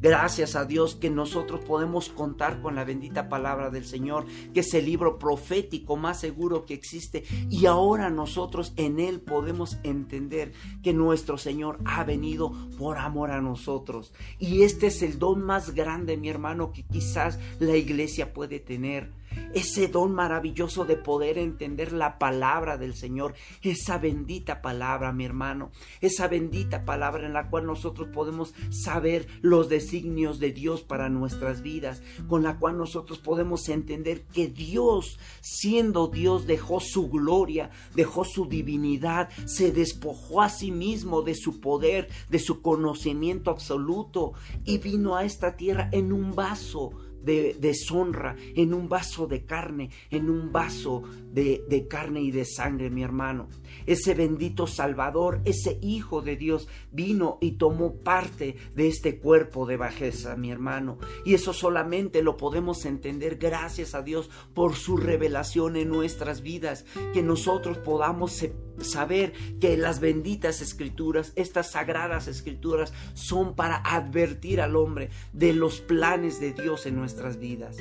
Gracias 0.00 0.56
a 0.56 0.64
Dios 0.64 0.94
que 0.94 1.10
nosotros 1.10 1.60
podemos 1.60 2.08
contar 2.08 2.62
con 2.62 2.74
la 2.74 2.84
bendita 2.84 3.28
palabra 3.28 3.68
del 3.68 3.84
Señor, 3.84 4.24
que 4.54 4.60
es 4.60 4.72
el 4.72 4.86
libro 4.86 5.18
profético 5.18 5.98
más 5.98 6.18
seguro 6.18 6.64
que 6.64 6.72
existe. 6.72 7.24
Y 7.50 7.66
ahora 7.66 8.08
nosotros 8.08 8.72
en 8.76 8.98
él 8.98 9.20
podemos 9.20 9.76
entender 9.82 10.52
que 10.82 10.94
nuestro 10.94 11.36
Señor 11.36 11.80
ha 11.84 12.02
venido 12.04 12.50
por 12.78 12.96
amor 12.96 13.30
a 13.30 13.42
nosotros. 13.42 14.14
Y 14.38 14.62
este 14.62 14.86
es 14.86 15.02
el 15.02 15.18
don 15.18 15.42
más 15.42 15.74
grande, 15.74 16.16
mi 16.16 16.30
hermano, 16.30 16.72
que 16.72 16.86
quizás 16.86 17.38
la 17.58 17.76
iglesia 17.76 18.32
puede 18.32 18.58
tener 18.58 19.12
ese 19.54 19.88
don 19.88 20.12
maravilloso 20.12 20.84
de 20.84 20.96
poder 20.96 21.38
entender 21.38 21.92
la 21.92 22.18
palabra 22.18 22.76
del 22.76 22.94
Señor, 22.94 23.34
esa 23.62 23.98
bendita 23.98 24.62
palabra, 24.62 25.12
mi 25.12 25.24
hermano, 25.24 25.70
esa 26.00 26.28
bendita 26.28 26.84
palabra 26.84 27.26
en 27.26 27.32
la 27.32 27.48
cual 27.48 27.66
nosotros 27.66 28.08
podemos 28.12 28.54
saber 28.70 29.26
los 29.40 29.68
designios 29.68 30.38
de 30.38 30.52
Dios 30.52 30.82
para 30.82 31.08
nuestras 31.08 31.62
vidas, 31.62 32.02
con 32.28 32.42
la 32.42 32.58
cual 32.58 32.78
nosotros 32.78 33.18
podemos 33.18 33.68
entender 33.68 34.22
que 34.26 34.48
Dios, 34.48 35.18
siendo 35.40 36.08
Dios, 36.08 36.46
dejó 36.46 36.80
su 36.80 37.08
gloria, 37.08 37.70
dejó 37.94 38.24
su 38.24 38.46
divinidad, 38.46 39.28
se 39.46 39.72
despojó 39.72 40.42
a 40.42 40.48
sí 40.48 40.70
mismo 40.70 41.22
de 41.22 41.34
su 41.34 41.60
poder, 41.60 42.08
de 42.28 42.38
su 42.38 42.62
conocimiento 42.62 43.50
absoluto 43.50 44.32
y 44.64 44.78
vino 44.78 45.16
a 45.16 45.24
esta 45.24 45.56
tierra 45.56 45.88
en 45.92 46.12
un 46.12 46.34
vaso 46.34 46.92
de 47.22 47.56
deshonra, 47.58 48.36
en 48.54 48.74
un 48.74 48.88
vaso 48.88 49.26
de 49.26 49.44
carne, 49.44 49.90
en 50.10 50.30
un 50.30 50.52
vaso 50.52 51.02
de, 51.32 51.64
de, 51.68 51.86
carne 51.86 52.20
y 52.22 52.30
de 52.30 52.44
sangre, 52.44 52.90
mi 52.90 53.02
hermano. 53.02 53.48
Ese 53.86 54.14
bendito 54.14 54.66
Salvador, 54.66 55.40
ese 55.44 55.78
Hijo 55.82 56.22
de 56.22 56.36
Dios, 56.36 56.68
vino 56.92 57.38
y 57.40 57.52
tomó 57.52 57.94
parte 57.96 58.56
de 58.74 58.88
este 58.88 59.18
cuerpo 59.18 59.66
de 59.66 59.76
bajeza, 59.76 60.36
mi 60.36 60.50
hermano. 60.50 60.98
Y 61.24 61.34
eso 61.34 61.52
solamente 61.52 62.22
lo 62.22 62.36
podemos 62.36 62.84
entender 62.84 63.36
gracias 63.36 63.94
a 63.94 64.02
Dios 64.02 64.30
por 64.54 64.74
su 64.74 64.96
revelación 64.96 65.76
en 65.76 65.88
nuestras 65.88 66.42
vidas, 66.42 66.84
que 67.12 67.22
nosotros 67.22 67.78
podamos 67.78 68.44
saber 68.78 69.32
que 69.60 69.76
las 69.76 70.00
benditas 70.00 70.60
escrituras, 70.60 71.32
estas 71.36 71.72
sagradas 71.72 72.28
escrituras, 72.28 72.92
son 73.14 73.54
para 73.54 73.76
advertir 73.76 74.60
al 74.60 74.76
hombre 74.76 75.10
de 75.32 75.52
los 75.52 75.80
planes 75.80 76.40
de 76.40 76.52
Dios 76.52 76.86
en 76.86 76.96
nuestras 77.10 77.40
vidas. 77.40 77.76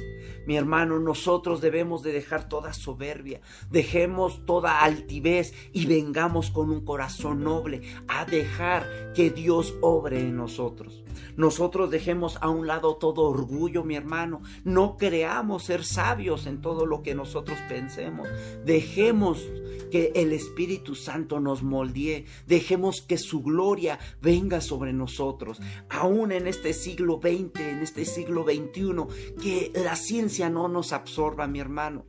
Mi 0.47 0.57
hermano, 0.57 0.99
nosotros 0.99 1.61
debemos 1.61 2.01
de 2.01 2.11
dejar 2.11 2.49
toda 2.49 2.73
soberbia, 2.73 3.41
dejemos 3.69 4.43
toda 4.47 4.81
altivez 4.81 5.53
y 5.71 5.85
vengamos 5.85 6.49
con 6.49 6.71
un 6.71 6.83
corazón 6.83 7.43
noble 7.43 7.81
a 8.07 8.25
dejar 8.25 9.13
que 9.13 9.29
Dios 9.29 9.75
obre 9.81 10.19
en 10.21 10.35
nosotros. 10.35 11.03
Nosotros 11.37 11.91
dejemos 11.91 12.39
a 12.41 12.49
un 12.49 12.65
lado 12.65 12.95
todo 12.95 13.23
orgullo, 13.23 13.83
mi 13.83 13.95
hermano. 13.95 14.41
No 14.63 14.97
creamos 14.97 15.63
ser 15.63 15.83
sabios 15.85 16.47
en 16.47 16.59
todo 16.61 16.87
lo 16.87 17.03
que 17.03 17.13
nosotros 17.13 17.59
pensemos. 17.69 18.27
Dejemos 18.65 19.47
que 19.89 20.11
el 20.15 20.33
Espíritu 20.33 20.95
Santo 20.95 21.39
nos 21.39 21.63
moldee. 21.63 22.25
Dejemos 22.47 23.01
que 23.01 23.17
su 23.17 23.41
gloria 23.41 23.99
venga 24.21 24.61
sobre 24.61 24.93
nosotros. 24.93 25.59
Aún 25.89 26.31
en 26.31 26.47
este 26.47 26.73
siglo 26.73 27.19
XX, 27.21 27.59
en 27.61 27.79
este 27.79 28.05
siglo 28.05 28.43
XXI, 28.43 29.41
que 29.41 29.71
la 29.75 29.95
ciencia 29.95 30.49
no 30.49 30.67
nos 30.67 30.93
absorba, 30.93 31.47
mi 31.47 31.59
hermano 31.59 32.05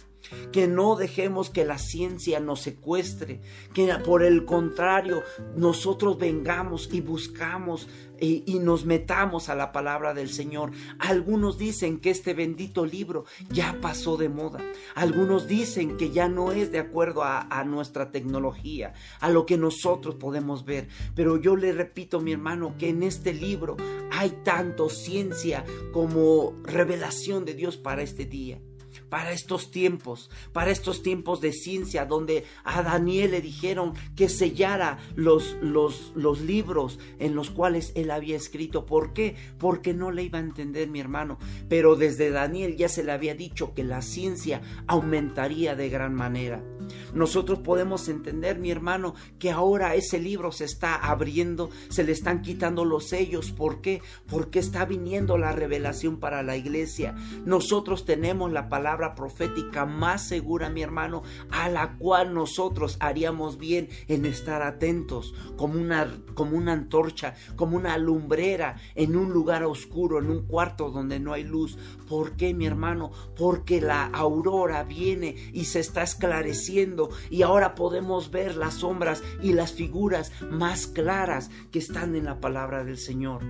que 0.53 0.69
no 0.69 0.97
dejemos 0.97 1.51
que 1.51 1.65
la 1.65 1.79
ciencia 1.79 2.41
nos 2.41 2.61
secuestre, 2.61 3.41
que 3.75 3.93
por 4.05 4.23
el 4.23 4.45
contrario 4.45 5.23
nosotros 5.57 6.19
vengamos 6.19 6.89
y 6.93 7.01
buscamos 7.01 7.89
y, 8.21 8.59
nos 8.61 8.85
metamos 8.85 9.49
a 9.49 9.55
la 9.55 9.73
palabra 9.73 10.13
del 10.13 10.29
Señor. 10.29 10.73
Algunos 10.99 11.57
dicen 11.57 12.01
que 12.01 12.11
este 12.11 12.35
bendito 12.35 12.85
libro 12.85 13.25
ya 13.51 13.79
pasó 13.81 14.19
de 14.19 14.29
moda. 14.29 14.61
Algunos 14.95 15.49
dicen 15.49 15.97
que 15.97 16.11
ya 16.11 16.29
no 16.29 16.53
es 16.53 16.71
de 16.71 16.81
acuerdo 16.81 17.23
a, 17.23 17.41
a 17.41 17.65
nuestra 17.65 18.11
tecnología, 18.11 18.93
a 19.21 19.31
lo 19.31 19.47
que 19.47 19.57
nosotros 19.57 20.17
podemos 20.17 20.65
ver. 20.67 20.89
Pero 21.15 21.41
yo 21.41 21.57
le 21.57 21.73
repito, 21.73 22.21
mi 22.21 22.33
hermano, 22.33 22.75
que 22.79 22.91
en 22.91 23.03
este 23.03 23.33
libro 23.33 23.77
hay 24.13 24.31
tanto 24.45 24.91
ciencia 24.91 25.65
como 25.93 26.55
revelación 26.63 27.45
de 27.47 27.55
Dios 27.55 27.79
para 27.79 28.03
este 28.03 28.27
día 28.27 28.61
para 29.11 29.33
estos 29.33 29.71
tiempos, 29.71 30.31
para 30.53 30.71
estos 30.71 31.03
tiempos 31.03 31.41
de 31.41 31.53
ciencia, 31.53 32.07
donde 32.07 32.45
a 32.65 32.83
Daniel 32.83 33.33
le 33.33 33.41
dijeron 33.43 33.93
que 34.17 34.29
sellara 34.29 34.99
los, 35.17 35.57
los, 35.61 36.13
los 36.15 36.41
libros 36.41 36.99
en 37.19 37.35
los 37.35 37.51
cuales 37.51 37.93
él 37.95 38.11
había 38.11 38.37
escrito. 38.37 38.87
¿Por 38.87 39.13
qué? 39.13 39.37
Porque 39.59 39.93
no 39.93 40.11
le 40.11 40.23
iba 40.23 40.39
a 40.39 40.43
entender 40.43 40.89
mi 40.89 41.01
hermano. 41.01 41.39
Pero 41.69 41.97
desde 41.97 42.31
Daniel 42.31 42.77
ya 42.77 42.89
se 42.89 43.05
le 43.05 43.13
había 43.13 43.35
dicho 43.35 43.75
que 43.75 43.85
la 43.85 44.01
ciencia 44.01 44.63
aumentaría 44.87 45.75
de 45.75 45.89
gran 45.91 46.15
manera. 46.15 46.63
Nosotros 47.15 47.61
podemos 47.61 48.09
entender, 48.09 48.59
mi 48.59 48.71
hermano, 48.71 49.15
que 49.39 49.51
ahora 49.51 49.95
ese 49.95 50.19
libro 50.19 50.53
se 50.53 50.65
está 50.65 50.95
abriendo, 50.95 51.71
se 51.89 52.05
le 52.05 52.13
están 52.13 52.43
quitando 52.43 52.85
los 52.85 53.09
sellos. 53.09 53.51
¿Por 53.53 53.81
qué? 53.81 54.03
Porque 54.29 54.59
está 54.59 54.85
viniendo 54.85 55.39
la 55.39 55.53
revelación 55.53 56.19
para 56.19 56.43
la 56.43 56.57
iglesia. 56.57 57.15
Nosotros 57.45 58.05
tenemos 58.05 58.53
la 58.53 58.69
palabra 58.69 59.00
profética 59.15 59.87
más 59.87 60.27
segura, 60.27 60.71
mi 60.71 60.83
hermano, 60.83 61.23
a 61.51 61.69
la 61.69 61.97
cual 61.99 62.35
nosotros 62.35 62.97
haríamos 63.01 63.59
bien 63.59 63.89
en 64.09 64.25
estar 64.25 64.63
atentos, 64.63 65.35
como 65.57 65.81
una, 65.81 66.09
como 66.35 66.57
una 66.57 66.73
antorcha, 66.73 67.35
como 67.57 67.77
una 67.77 67.99
lumbrera 67.99 68.77
en 68.95 69.17
un 69.17 69.33
lugar 69.33 69.65
oscuro, 69.65 70.19
en 70.19 70.31
un 70.31 70.47
cuarto 70.47 70.91
donde 70.91 71.21
no 71.21 71.33
hay 71.33 71.45
luz. 71.45 71.79
¿Por 72.09 72.37
qué, 72.37 72.55
mi 72.55 72.67
hermano? 72.67 73.11
Porque 73.37 73.81
la 73.81 74.07
aurora 74.07 74.83
viene 74.85 75.37
y 75.53 75.65
se 75.65 75.81
está 75.81 76.03
esclareciendo 76.03 77.11
y 77.31 77.43
ahora 77.43 77.75
podemos 77.75 78.31
ver 78.31 78.57
las 78.57 78.75
sombras 78.75 79.23
y 79.43 79.53
las 79.53 79.73
figuras 79.73 80.33
más 80.51 80.87
claras 80.87 81.51
que 81.71 81.79
están 81.79 82.17
en 82.17 82.25
la 82.25 82.41
palabra 82.41 82.85
del 82.85 82.99
Señor. 82.99 83.43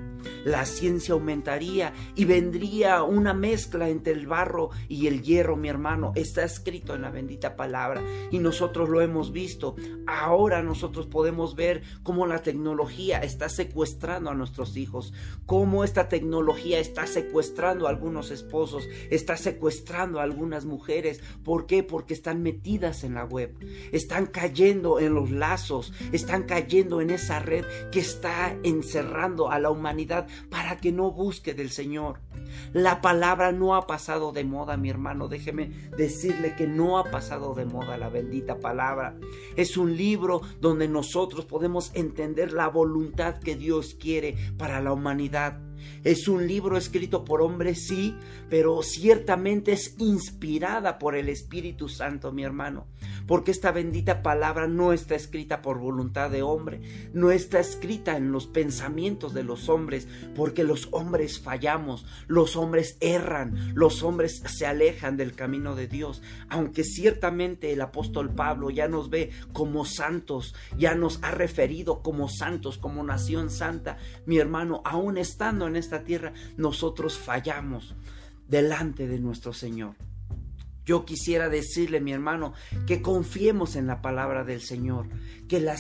La 0.45 0.65
ciencia 0.67 1.15
aumentaría 1.15 1.93
y 2.15 2.25
vendría 2.25 3.03
una 3.03 3.35
mezcla 3.35 3.89
entre 3.89 4.13
el 4.13 4.27
barro 4.27 4.71
y 4.89 5.07
el 5.07 5.23
hierro, 5.23 5.40
mi 5.57 5.69
hermano. 5.69 6.13
Está 6.15 6.45
escrito 6.45 6.95
en 6.95 7.03
la 7.03 7.11
bendita 7.11 7.57
palabra 7.57 8.03
y 8.31 8.39
nosotros 8.39 8.89
lo 8.89 9.01
hemos 9.01 9.33
visto. 9.33 9.77
Ahora 10.07 10.63
nosotros 10.63 11.07
podemos 11.07 11.57
ver 11.57 11.83
cómo 12.03 12.27
la 12.27 12.43
tecnología 12.43 13.19
está 13.19 13.49
secuestrando 13.49 14.31
a 14.31 14.35
nuestros 14.35 14.77
hijos, 14.77 15.13
cómo 15.47 15.85
esta 15.85 16.09
tecnología 16.09 16.79
está 16.79 17.07
secuestrando 17.07 17.87
a 17.87 17.91
algunos 17.91 18.31
esposos, 18.31 18.89
está 19.11 19.37
secuestrando 19.37 20.21
a 20.21 20.23
algunas 20.23 20.65
mujeres. 20.65 21.21
¿Por 21.45 21.67
qué? 21.67 21.83
Porque 21.83 22.15
están 22.15 22.43
metidas 22.43 23.05
en 23.05 23.15
la 23.15 23.25
web. 23.25 23.57
Están 23.93 24.27
cayendo 24.27 25.01
en 25.01 25.15
los 25.15 25.31
lazos, 25.31 25.93
están 26.13 26.45
cayendo 26.45 27.01
en 27.01 27.11
esa 27.11 27.39
red 27.39 27.65
que 27.91 28.01
está 28.01 28.57
encerrando 28.63 29.51
a 29.51 29.59
la 29.59 29.71
humanidad 29.71 30.29
para 30.51 30.77
que 30.77 30.93
no 30.93 31.11
busque 31.11 31.55
del 31.55 31.71
Señor. 31.71 32.21
La 32.73 33.01
palabra 33.01 33.53
no 33.53 33.75
ha 33.75 33.87
pasado 33.87 34.33
de 34.33 34.45
moda, 34.45 34.77
mi 34.77 34.91
hermano. 34.91 35.29
Déjeme 35.29 35.71
decirle 35.97 36.55
que 36.57 36.67
no 36.67 36.99
ha 36.99 37.05
pasado 37.11 37.55
de 37.55 37.67
moda 37.67 37.97
la 37.97 38.09
bendita 38.09 38.59
palabra. 38.59 39.17
Es 39.57 39.77
un 39.77 39.97
libro 39.97 40.41
donde 40.61 40.89
nosotros 40.89 41.45
podemos 41.45 41.91
entender 41.95 42.53
la 42.53 42.69
voluntad 42.69 43.39
que 43.39 43.57
Dios 43.57 43.95
quiere 43.99 44.37
para 44.57 44.81
la 44.81 44.93
humanidad. 44.93 45.70
Es 46.05 46.29
un 46.29 46.47
libro 46.47 46.77
escrito 46.77 47.25
por 47.25 47.43
hombres, 47.43 47.87
sí, 47.87 48.15
pero 48.49 48.83
ciertamente 48.83 49.73
es 49.73 49.95
inspirada 49.99 50.99
por 50.99 51.17
el 51.17 51.29
Espíritu 51.29 51.89
Santo, 51.89 52.33
mi 52.33 52.43
hermano 52.43 52.87
porque 53.31 53.53
esta 53.53 53.71
bendita 53.71 54.25
palabra 54.25 54.67
no 54.67 54.93
está 54.93 55.15
escrita 55.15 55.63
por 55.63 55.79
voluntad 55.79 56.33
de 56.33 56.43
hombre, 56.43 56.81
no 57.13 57.31
está 57.31 57.61
escrita 57.61 58.17
en 58.17 58.33
los 58.33 58.49
pensamientos 58.49 59.35
de 59.35 59.45
los 59.45 59.69
hombres, 59.69 60.09
porque 60.35 60.65
los 60.65 60.89
hombres 60.91 61.39
fallamos, 61.39 62.05
los 62.27 62.57
hombres 62.57 62.97
erran, 62.99 63.73
los 63.77 64.03
hombres 64.03 64.43
se 64.45 64.67
alejan 64.67 65.17
del 65.17 65.37
camino 65.37 65.77
de 65.77 65.87
Dios, 65.87 66.23
aunque 66.49 66.83
ciertamente 66.83 67.73
el 67.73 67.83
apóstol 67.83 68.35
Pablo 68.35 68.69
ya 68.69 68.89
nos 68.89 69.11
ve 69.11 69.31
como 69.53 69.85
santos, 69.85 70.57
ya 70.77 70.97
nos 70.97 71.23
ha 71.23 71.31
referido 71.31 72.03
como 72.03 72.29
santos, 72.29 72.79
como 72.79 73.05
nación 73.05 73.51
santa, 73.51 73.99
mi 74.27 74.39
hermano, 74.39 74.83
aún 74.85 75.19
estando 75.19 75.69
en 75.69 75.70
esta 75.77 76.05
tierra, 76.05 76.33
nosotros 76.57 77.19
fallamos 77.19 77.95
delante 78.49 79.07
de 79.07 79.19
nuestro 79.19 79.53
Señor. 79.53 79.95
Yo 80.85 81.05
quisiera 81.05 81.49
decirle, 81.49 82.01
mi 82.01 82.13
hermano, 82.13 82.55
que 82.87 83.03
confiemos 83.03 83.77
en 83.77 83.87
la 83.87 84.03
palabra 84.03 84.45
del 84.45 84.61
Señor, 84.61 85.07
que 85.49 85.61
la, 85.61 85.77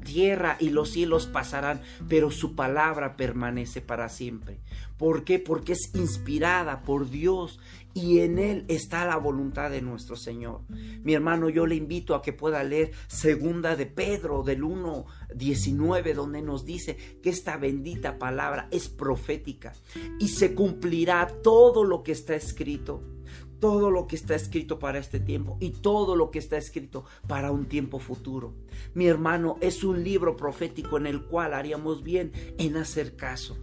tierra 0.00 0.56
y 0.58 0.70
los 0.70 0.90
cielos 0.90 1.26
pasarán, 1.26 1.80
pero 2.08 2.30
su 2.30 2.54
palabra 2.54 3.16
permanece 3.16 3.80
para 3.80 4.08
siempre. 4.08 4.58
¿Por 4.98 5.24
qué? 5.24 5.38
Porque 5.38 5.72
es 5.72 5.94
inspirada 5.94 6.82
por 6.82 7.10
Dios 7.10 7.60
y 7.94 8.20
en 8.20 8.38
él 8.38 8.64
está 8.68 9.04
la 9.04 9.16
voluntad 9.16 9.70
de 9.70 9.82
nuestro 9.82 10.16
Señor. 10.16 10.62
Mi 11.02 11.14
hermano, 11.14 11.48
yo 11.48 11.66
le 11.66 11.74
invito 11.74 12.14
a 12.14 12.22
que 12.22 12.32
pueda 12.32 12.64
leer 12.64 12.92
segunda 13.08 13.76
de 13.76 13.86
Pedro 13.86 14.42
del 14.42 14.64
1 14.64 15.04
19 15.34 16.14
donde 16.14 16.42
nos 16.42 16.64
dice 16.64 16.96
que 17.22 17.30
esta 17.30 17.56
bendita 17.56 18.18
palabra 18.18 18.68
es 18.70 18.88
profética 18.88 19.72
y 20.18 20.28
se 20.28 20.54
cumplirá 20.54 21.26
todo 21.42 21.84
lo 21.84 22.02
que 22.02 22.12
está 22.12 22.34
escrito 22.34 23.02
todo 23.62 23.92
lo 23.92 24.08
que 24.08 24.16
está 24.16 24.34
escrito 24.34 24.80
para 24.80 24.98
este 24.98 25.20
tiempo 25.20 25.56
y 25.60 25.70
todo 25.70 26.16
lo 26.16 26.32
que 26.32 26.40
está 26.40 26.56
escrito 26.56 27.04
para 27.28 27.52
un 27.52 27.66
tiempo 27.66 28.00
futuro. 28.00 28.54
Mi 28.92 29.06
hermano, 29.06 29.56
es 29.60 29.84
un 29.84 30.02
libro 30.02 30.36
profético 30.36 30.96
en 30.96 31.06
el 31.06 31.22
cual 31.22 31.54
haríamos 31.54 32.02
bien 32.02 32.32
en 32.58 32.76
hacer 32.76 33.14
caso. 33.14 33.56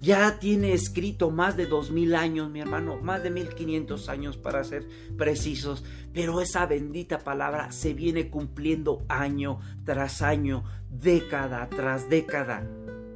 Ya 0.00 0.38
tiene 0.38 0.72
escrito 0.72 1.32
más 1.32 1.56
de 1.56 1.66
dos 1.66 1.90
mil 1.90 2.14
años, 2.14 2.48
mi 2.48 2.60
hermano, 2.60 2.98
más 3.02 3.24
de 3.24 3.30
mil 3.30 3.48
quinientos 3.48 4.08
años 4.08 4.36
para 4.36 4.62
ser 4.62 4.86
precisos, 5.18 5.82
pero 6.14 6.40
esa 6.40 6.64
bendita 6.66 7.18
palabra 7.18 7.72
se 7.72 7.92
viene 7.92 8.30
cumpliendo 8.30 9.02
año 9.08 9.58
tras 9.84 10.22
año, 10.22 10.62
década 10.90 11.68
tras 11.68 12.08
década 12.08 12.64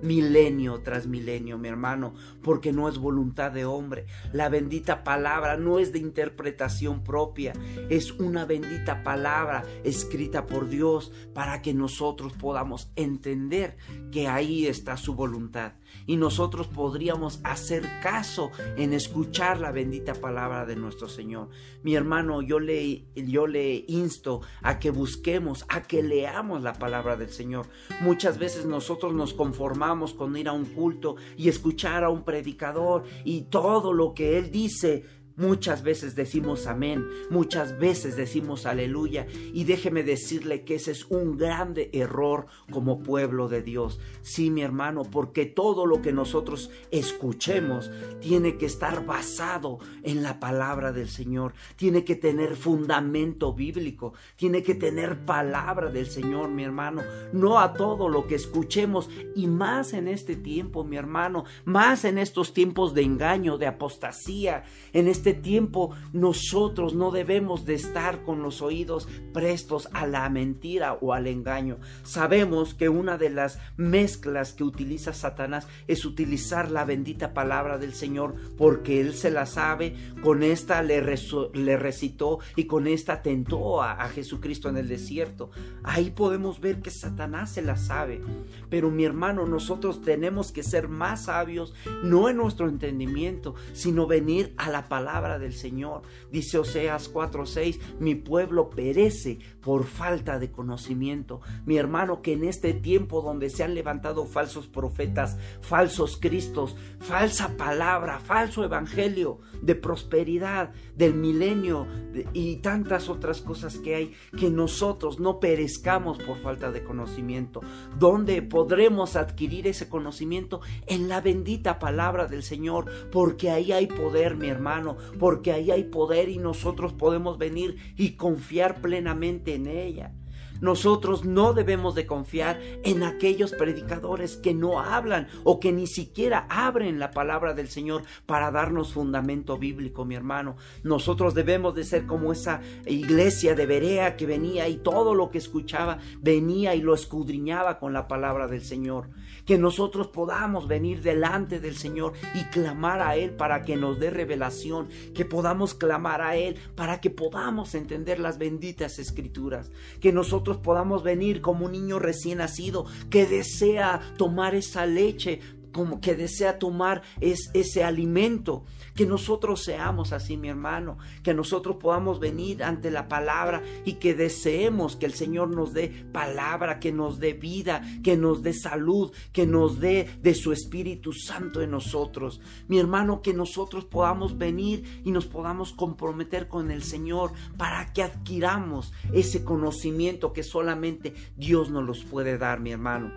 milenio 0.02 0.80
tras 0.80 1.06
milenio, 1.06 1.58
mi 1.58 1.68
hermano, 1.68 2.14
porque 2.42 2.72
no 2.72 2.88
es 2.88 2.98
voluntad 2.98 3.52
de 3.52 3.64
hombre. 3.64 4.06
La 4.32 4.48
bendita 4.48 5.04
palabra 5.04 5.56
no 5.56 5.78
es 5.78 5.92
de 5.92 5.98
interpretación 5.98 7.02
propia, 7.02 7.52
es 7.88 8.12
una 8.12 8.44
bendita 8.44 9.02
palabra 9.02 9.64
escrita 9.84 10.46
por 10.46 10.68
Dios 10.68 11.12
para 11.32 11.62
que 11.62 11.74
nosotros 11.74 12.32
podamos 12.32 12.90
entender 12.96 13.76
que 14.10 14.28
ahí 14.28 14.66
está 14.66 14.96
su 14.96 15.14
voluntad 15.14 15.72
y 16.06 16.16
nosotros 16.16 16.66
podríamos 16.66 17.40
hacer 17.44 17.88
caso 18.02 18.50
en 18.76 18.92
escuchar 18.92 19.60
la 19.60 19.70
bendita 19.70 20.14
palabra 20.14 20.66
de 20.66 20.76
nuestro 20.76 21.08
Señor. 21.08 21.48
Mi 21.82 21.94
hermano, 21.94 22.42
yo 22.42 22.58
le, 22.58 23.06
yo 23.14 23.46
le 23.46 23.84
insto 23.88 24.40
a 24.62 24.78
que 24.78 24.90
busquemos, 24.90 25.64
a 25.68 25.82
que 25.82 26.02
leamos 26.02 26.62
la 26.62 26.74
palabra 26.74 27.16
del 27.16 27.30
Señor. 27.30 27.66
Muchas 28.00 28.38
veces 28.38 28.66
nosotros 28.66 29.14
nos 29.14 29.34
conformamos 29.34 29.83
con 30.16 30.36
ir 30.36 30.48
a 30.48 30.52
un 30.52 30.64
culto 30.64 31.16
y 31.36 31.48
escuchar 31.48 32.04
a 32.04 32.10
un 32.10 32.22
predicador 32.24 33.04
y 33.24 33.42
todo 33.42 33.92
lo 33.92 34.14
que 34.14 34.38
él 34.38 34.50
dice 34.50 35.04
Muchas 35.36 35.82
veces 35.82 36.14
decimos 36.14 36.68
amén, 36.68 37.08
muchas 37.28 37.76
veces 37.78 38.16
decimos 38.16 38.66
aleluya 38.66 39.26
y 39.52 39.64
déjeme 39.64 40.04
decirle 40.04 40.62
que 40.62 40.76
ese 40.76 40.92
es 40.92 41.06
un 41.06 41.36
grande 41.36 41.90
error 41.92 42.46
como 42.70 43.02
pueblo 43.02 43.48
de 43.48 43.60
Dios. 43.60 43.98
Sí, 44.22 44.50
mi 44.50 44.62
hermano, 44.62 45.02
porque 45.02 45.44
todo 45.44 45.86
lo 45.86 46.02
que 46.02 46.12
nosotros 46.12 46.70
escuchemos 46.92 47.90
tiene 48.20 48.58
que 48.58 48.66
estar 48.66 49.06
basado 49.06 49.80
en 50.04 50.22
la 50.22 50.38
palabra 50.38 50.92
del 50.92 51.08
Señor, 51.08 51.54
tiene 51.74 52.04
que 52.04 52.14
tener 52.14 52.54
fundamento 52.54 53.52
bíblico, 53.52 54.14
tiene 54.36 54.62
que 54.62 54.76
tener 54.76 55.24
palabra 55.24 55.90
del 55.90 56.06
Señor, 56.06 56.48
mi 56.50 56.62
hermano, 56.62 57.02
no 57.32 57.58
a 57.58 57.72
todo 57.72 58.08
lo 58.08 58.28
que 58.28 58.36
escuchemos 58.36 59.10
y 59.34 59.48
más 59.48 59.94
en 59.94 60.06
este 60.06 60.36
tiempo, 60.36 60.84
mi 60.84 60.96
hermano, 60.96 61.44
más 61.64 62.04
en 62.04 62.18
estos 62.18 62.54
tiempos 62.54 62.94
de 62.94 63.02
engaño, 63.02 63.58
de 63.58 63.66
apostasía, 63.66 64.64
en 64.92 65.08
este 65.08 65.23
este 65.24 65.40
tiempo 65.40 65.92
nosotros 66.12 66.92
no 66.92 67.10
debemos 67.10 67.64
de 67.64 67.72
estar 67.72 68.24
con 68.24 68.42
los 68.42 68.60
oídos 68.60 69.08
prestos 69.32 69.88
a 69.94 70.06
la 70.06 70.28
mentira 70.28 70.98
o 71.00 71.14
al 71.14 71.26
engaño. 71.26 71.78
Sabemos 72.02 72.74
que 72.74 72.90
una 72.90 73.16
de 73.16 73.30
las 73.30 73.58
mezclas 73.78 74.52
que 74.52 74.64
utiliza 74.64 75.14
Satanás 75.14 75.66
es 75.88 76.04
utilizar 76.04 76.70
la 76.70 76.84
bendita 76.84 77.32
palabra 77.32 77.78
del 77.78 77.94
Señor 77.94 78.34
porque 78.58 79.00
él 79.00 79.14
se 79.14 79.30
la 79.30 79.46
sabe, 79.46 79.96
con 80.22 80.42
esta 80.42 80.82
le, 80.82 81.00
recitó 81.00 82.40
y 82.54 82.64
con 82.64 82.86
esta 82.86 83.22
tentó 83.22 83.80
a, 83.80 83.92
a 83.92 84.10
Jesucristo 84.10 84.68
en 84.68 84.76
el 84.76 84.88
desierto. 84.88 85.50
Ahí 85.84 86.10
podemos 86.10 86.60
ver 86.60 86.82
que 86.82 86.90
Satanás 86.90 87.50
se 87.50 87.62
la 87.62 87.78
sabe. 87.78 88.20
Pero 88.68 88.90
mi 88.90 89.06
hermano, 89.06 89.46
nosotros 89.46 90.02
tenemos 90.02 90.52
que 90.52 90.62
ser 90.62 90.88
más 90.88 91.24
sabios, 91.24 91.72
no 92.02 92.28
en 92.28 92.36
nuestro 92.36 92.68
entendimiento, 92.68 93.54
sino 93.72 94.06
venir 94.06 94.52
a 94.58 94.68
la 94.68 94.86
palabra 94.86 95.13
del 95.38 95.54
Señor. 95.54 96.02
Dice 96.30 96.58
Oseas 96.58 97.12
4:6, 97.12 97.78
mi 97.98 98.14
pueblo 98.14 98.70
perece 98.70 99.38
por 99.64 99.84
falta 99.84 100.38
de 100.38 100.50
conocimiento. 100.50 101.40
Mi 101.64 101.78
hermano, 101.78 102.20
que 102.20 102.34
en 102.34 102.44
este 102.44 102.74
tiempo 102.74 103.22
donde 103.22 103.48
se 103.48 103.64
han 103.64 103.74
levantado 103.74 104.26
falsos 104.26 104.66
profetas, 104.66 105.38
falsos 105.62 106.18
cristos, 106.20 106.76
falsa 107.00 107.56
palabra, 107.56 108.18
falso 108.18 108.62
evangelio 108.62 109.38
de 109.62 109.74
prosperidad, 109.74 110.72
del 110.96 111.14
milenio 111.14 111.86
y 112.34 112.56
tantas 112.56 113.08
otras 113.08 113.40
cosas 113.40 113.78
que 113.78 113.94
hay, 113.94 114.12
que 114.38 114.50
nosotros 114.50 115.18
no 115.18 115.40
perezcamos 115.40 116.18
por 116.18 116.38
falta 116.38 116.70
de 116.70 116.84
conocimiento. 116.84 117.62
¿Dónde 117.98 118.42
podremos 118.42 119.16
adquirir 119.16 119.66
ese 119.66 119.88
conocimiento? 119.88 120.60
En 120.86 121.08
la 121.08 121.22
bendita 121.22 121.78
palabra 121.78 122.26
del 122.26 122.42
Señor, 122.42 122.84
porque 123.10 123.50
ahí 123.50 123.72
hay 123.72 123.86
poder, 123.86 124.36
mi 124.36 124.48
hermano, 124.48 124.98
porque 125.18 125.52
ahí 125.52 125.70
hay 125.70 125.84
poder 125.84 126.28
y 126.28 126.36
nosotros 126.36 126.92
podemos 126.92 127.38
venir 127.38 127.76
y 127.96 128.12
confiar 128.12 128.82
plenamente 128.82 129.53
en 129.54 129.66
ella. 129.66 130.12
Nosotros 130.60 131.24
no 131.24 131.52
debemos 131.52 131.94
de 131.94 132.06
confiar 132.06 132.60
en 132.84 133.02
aquellos 133.02 133.52
predicadores 133.52 134.36
que 134.36 134.54
no 134.54 134.80
hablan 134.80 135.28
o 135.42 135.58
que 135.60 135.72
ni 135.72 135.86
siquiera 135.86 136.46
abren 136.48 136.98
la 136.98 137.10
palabra 137.10 137.54
del 137.54 137.68
Señor 137.68 138.02
para 138.24 138.50
darnos 138.50 138.92
fundamento 138.92 139.58
bíblico, 139.58 140.04
mi 140.04 140.14
hermano. 140.14 140.56
Nosotros 140.82 141.34
debemos 141.34 141.74
de 141.74 141.84
ser 141.84 142.06
como 142.06 142.32
esa 142.32 142.62
iglesia 142.86 143.54
de 143.54 143.66
Berea 143.66 144.16
que 144.16 144.26
venía 144.26 144.68
y 144.68 144.76
todo 144.76 145.14
lo 145.14 145.30
que 145.30 145.38
escuchaba 145.38 145.98
venía 146.20 146.74
y 146.74 146.80
lo 146.80 146.94
escudriñaba 146.94 147.78
con 147.78 147.92
la 147.92 148.06
palabra 148.06 148.46
del 148.46 148.62
Señor 148.62 149.08
que 149.44 149.58
nosotros 149.58 150.08
podamos 150.08 150.68
venir 150.68 151.02
delante 151.02 151.60
del 151.60 151.76
Señor 151.76 152.14
y 152.34 152.44
clamar 152.44 153.00
a 153.00 153.16
Él 153.16 153.30
para 153.30 153.62
que 153.62 153.76
nos 153.76 153.98
dé 153.98 154.10
revelación, 154.10 154.88
que 155.14 155.24
podamos 155.24 155.74
clamar 155.74 156.22
a 156.22 156.36
Él 156.36 156.56
para 156.74 157.00
que 157.00 157.10
podamos 157.10 157.74
entender 157.74 158.18
las 158.18 158.38
benditas 158.38 158.98
escrituras, 158.98 159.70
que 160.00 160.12
nosotros 160.12 160.58
podamos 160.58 161.02
venir 161.02 161.40
como 161.40 161.66
un 161.66 161.72
niño 161.72 161.98
recién 161.98 162.38
nacido 162.38 162.86
que 163.10 163.26
desea 163.26 164.00
tomar 164.16 164.54
esa 164.54 164.86
leche 164.86 165.40
como 165.74 166.00
que 166.00 166.14
desea 166.14 166.58
tomar 166.58 167.02
es, 167.20 167.50
ese 167.52 167.84
alimento. 167.84 168.64
Que 168.94 169.06
nosotros 169.06 169.64
seamos 169.64 170.12
así, 170.12 170.36
mi 170.36 170.48
hermano, 170.48 170.98
que 171.22 171.34
nosotros 171.34 171.76
podamos 171.76 172.20
venir 172.20 172.62
ante 172.62 172.90
la 172.90 173.08
palabra 173.08 173.62
y 173.84 173.94
que 173.94 174.14
deseemos 174.14 174.96
que 174.96 175.06
el 175.06 175.14
Señor 175.14 175.54
nos 175.54 175.72
dé 175.72 175.88
palabra, 176.12 176.78
que 176.78 176.92
nos 176.92 177.18
dé 177.18 177.32
vida, 177.32 177.82
que 178.02 178.16
nos 178.16 178.42
dé 178.42 178.52
salud, 178.52 179.12
que 179.32 179.46
nos 179.46 179.80
dé 179.80 180.08
de 180.22 180.34
su 180.34 180.52
Espíritu 180.52 181.12
Santo 181.12 181.60
en 181.60 181.70
nosotros. 181.70 182.40
Mi 182.68 182.78
hermano, 182.78 183.22
que 183.22 183.34
nosotros 183.34 183.84
podamos 183.84 184.38
venir 184.38 185.02
y 185.04 185.10
nos 185.10 185.26
podamos 185.26 185.72
comprometer 185.72 186.48
con 186.48 186.70
el 186.70 186.82
Señor 186.82 187.32
para 187.56 187.92
que 187.92 188.02
adquiramos 188.02 188.92
ese 189.12 189.44
conocimiento 189.44 190.32
que 190.32 190.42
solamente 190.42 191.14
Dios 191.36 191.70
nos 191.70 191.84
los 191.84 192.04
puede 192.04 192.38
dar, 192.38 192.60
mi 192.60 192.72
hermano. 192.72 193.12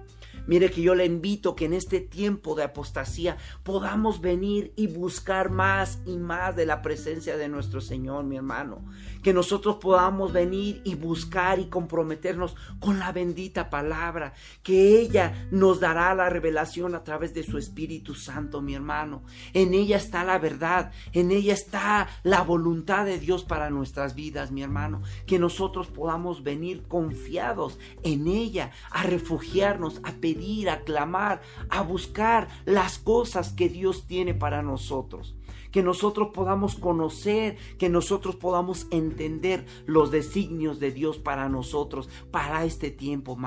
Mire 0.48 0.72
que 0.72 0.82
yo 0.82 0.96
le 0.96 1.06
invito 1.06 1.56
que 1.56 1.66
en 1.66 1.74
este 1.74 2.00
tiempo 2.00 2.56
de 2.56 2.64
apostasía 2.64 3.38
podamos 3.64 4.22
venir 4.22 4.72
y 4.78 4.88
buscar 4.88 5.50
más 5.50 6.00
y 6.06 6.18
más 6.18 6.56
de 6.56 6.66
la 6.66 6.82
presencia 6.82 7.36
de 7.36 7.50
nuestro 7.50 7.82
Señor, 7.82 8.24
mi 8.24 8.38
hermano. 8.38 8.86
Que 9.24 9.34
nosotros 9.34 9.76
podamos 9.76 10.32
venir 10.32 10.82
y 10.86 10.96
buscar 10.96 11.60
y 11.60 11.66
comprometernos 11.66 12.56
con 12.80 12.98
la 12.98 13.12
bendita 13.12 13.70
palabra, 13.70 14.34
que 14.64 15.00
ella 15.02 15.48
nos 15.52 15.82
dará 15.82 16.16
la 16.16 16.30
revelación 16.30 16.96
a 16.96 17.04
través 17.04 17.34
de 17.34 17.44
su 17.44 17.58
Espíritu 17.58 18.16
Santo, 18.16 18.62
mi 18.62 18.74
hermano. 18.74 19.24
En 19.54 19.74
ella 19.74 19.98
está 19.98 20.24
la 20.24 20.40
verdad, 20.40 20.92
en 21.12 21.32
ella 21.32 21.54
está 21.54 22.08
la 22.24 22.42
voluntad 22.42 23.06
de 23.06 23.20
Dios 23.20 23.44
para 23.44 23.70
nuestras 23.70 24.16
vidas, 24.16 24.52
mi 24.52 24.64
hermano. 24.64 25.02
Que 25.26 25.40
nosotros 25.40 25.88
podamos 25.88 26.42
venir 26.42 26.84
confiados 26.88 27.80
en 28.04 28.28
ella, 28.28 28.72
a 28.92 29.04
refugiarnos, 29.04 30.00
a 30.04 30.14
pedir, 30.14 30.37
a 30.70 30.82
clamar, 30.82 31.42
a 31.70 31.82
buscar 31.82 32.48
las 32.66 33.00
cosas 33.00 33.52
que 33.54 33.70
Dios 33.70 34.08
tiene 34.08 34.34
para 34.34 34.62
nosotros. 34.62 35.36
Que 35.72 35.84
nosotros 35.84 36.30
podamos 36.34 36.76
conocer, 36.76 37.58
que 37.78 37.90
nosotros 37.90 38.36
podamos 38.36 38.88
entender 38.90 39.66
los 39.86 40.12
designios 40.12 40.80
de 40.80 40.92
Dios 40.92 41.18
para 41.18 41.50
nosotros, 41.50 42.10
para 42.32 42.64
este 42.64 42.90
tiempo, 42.90 43.38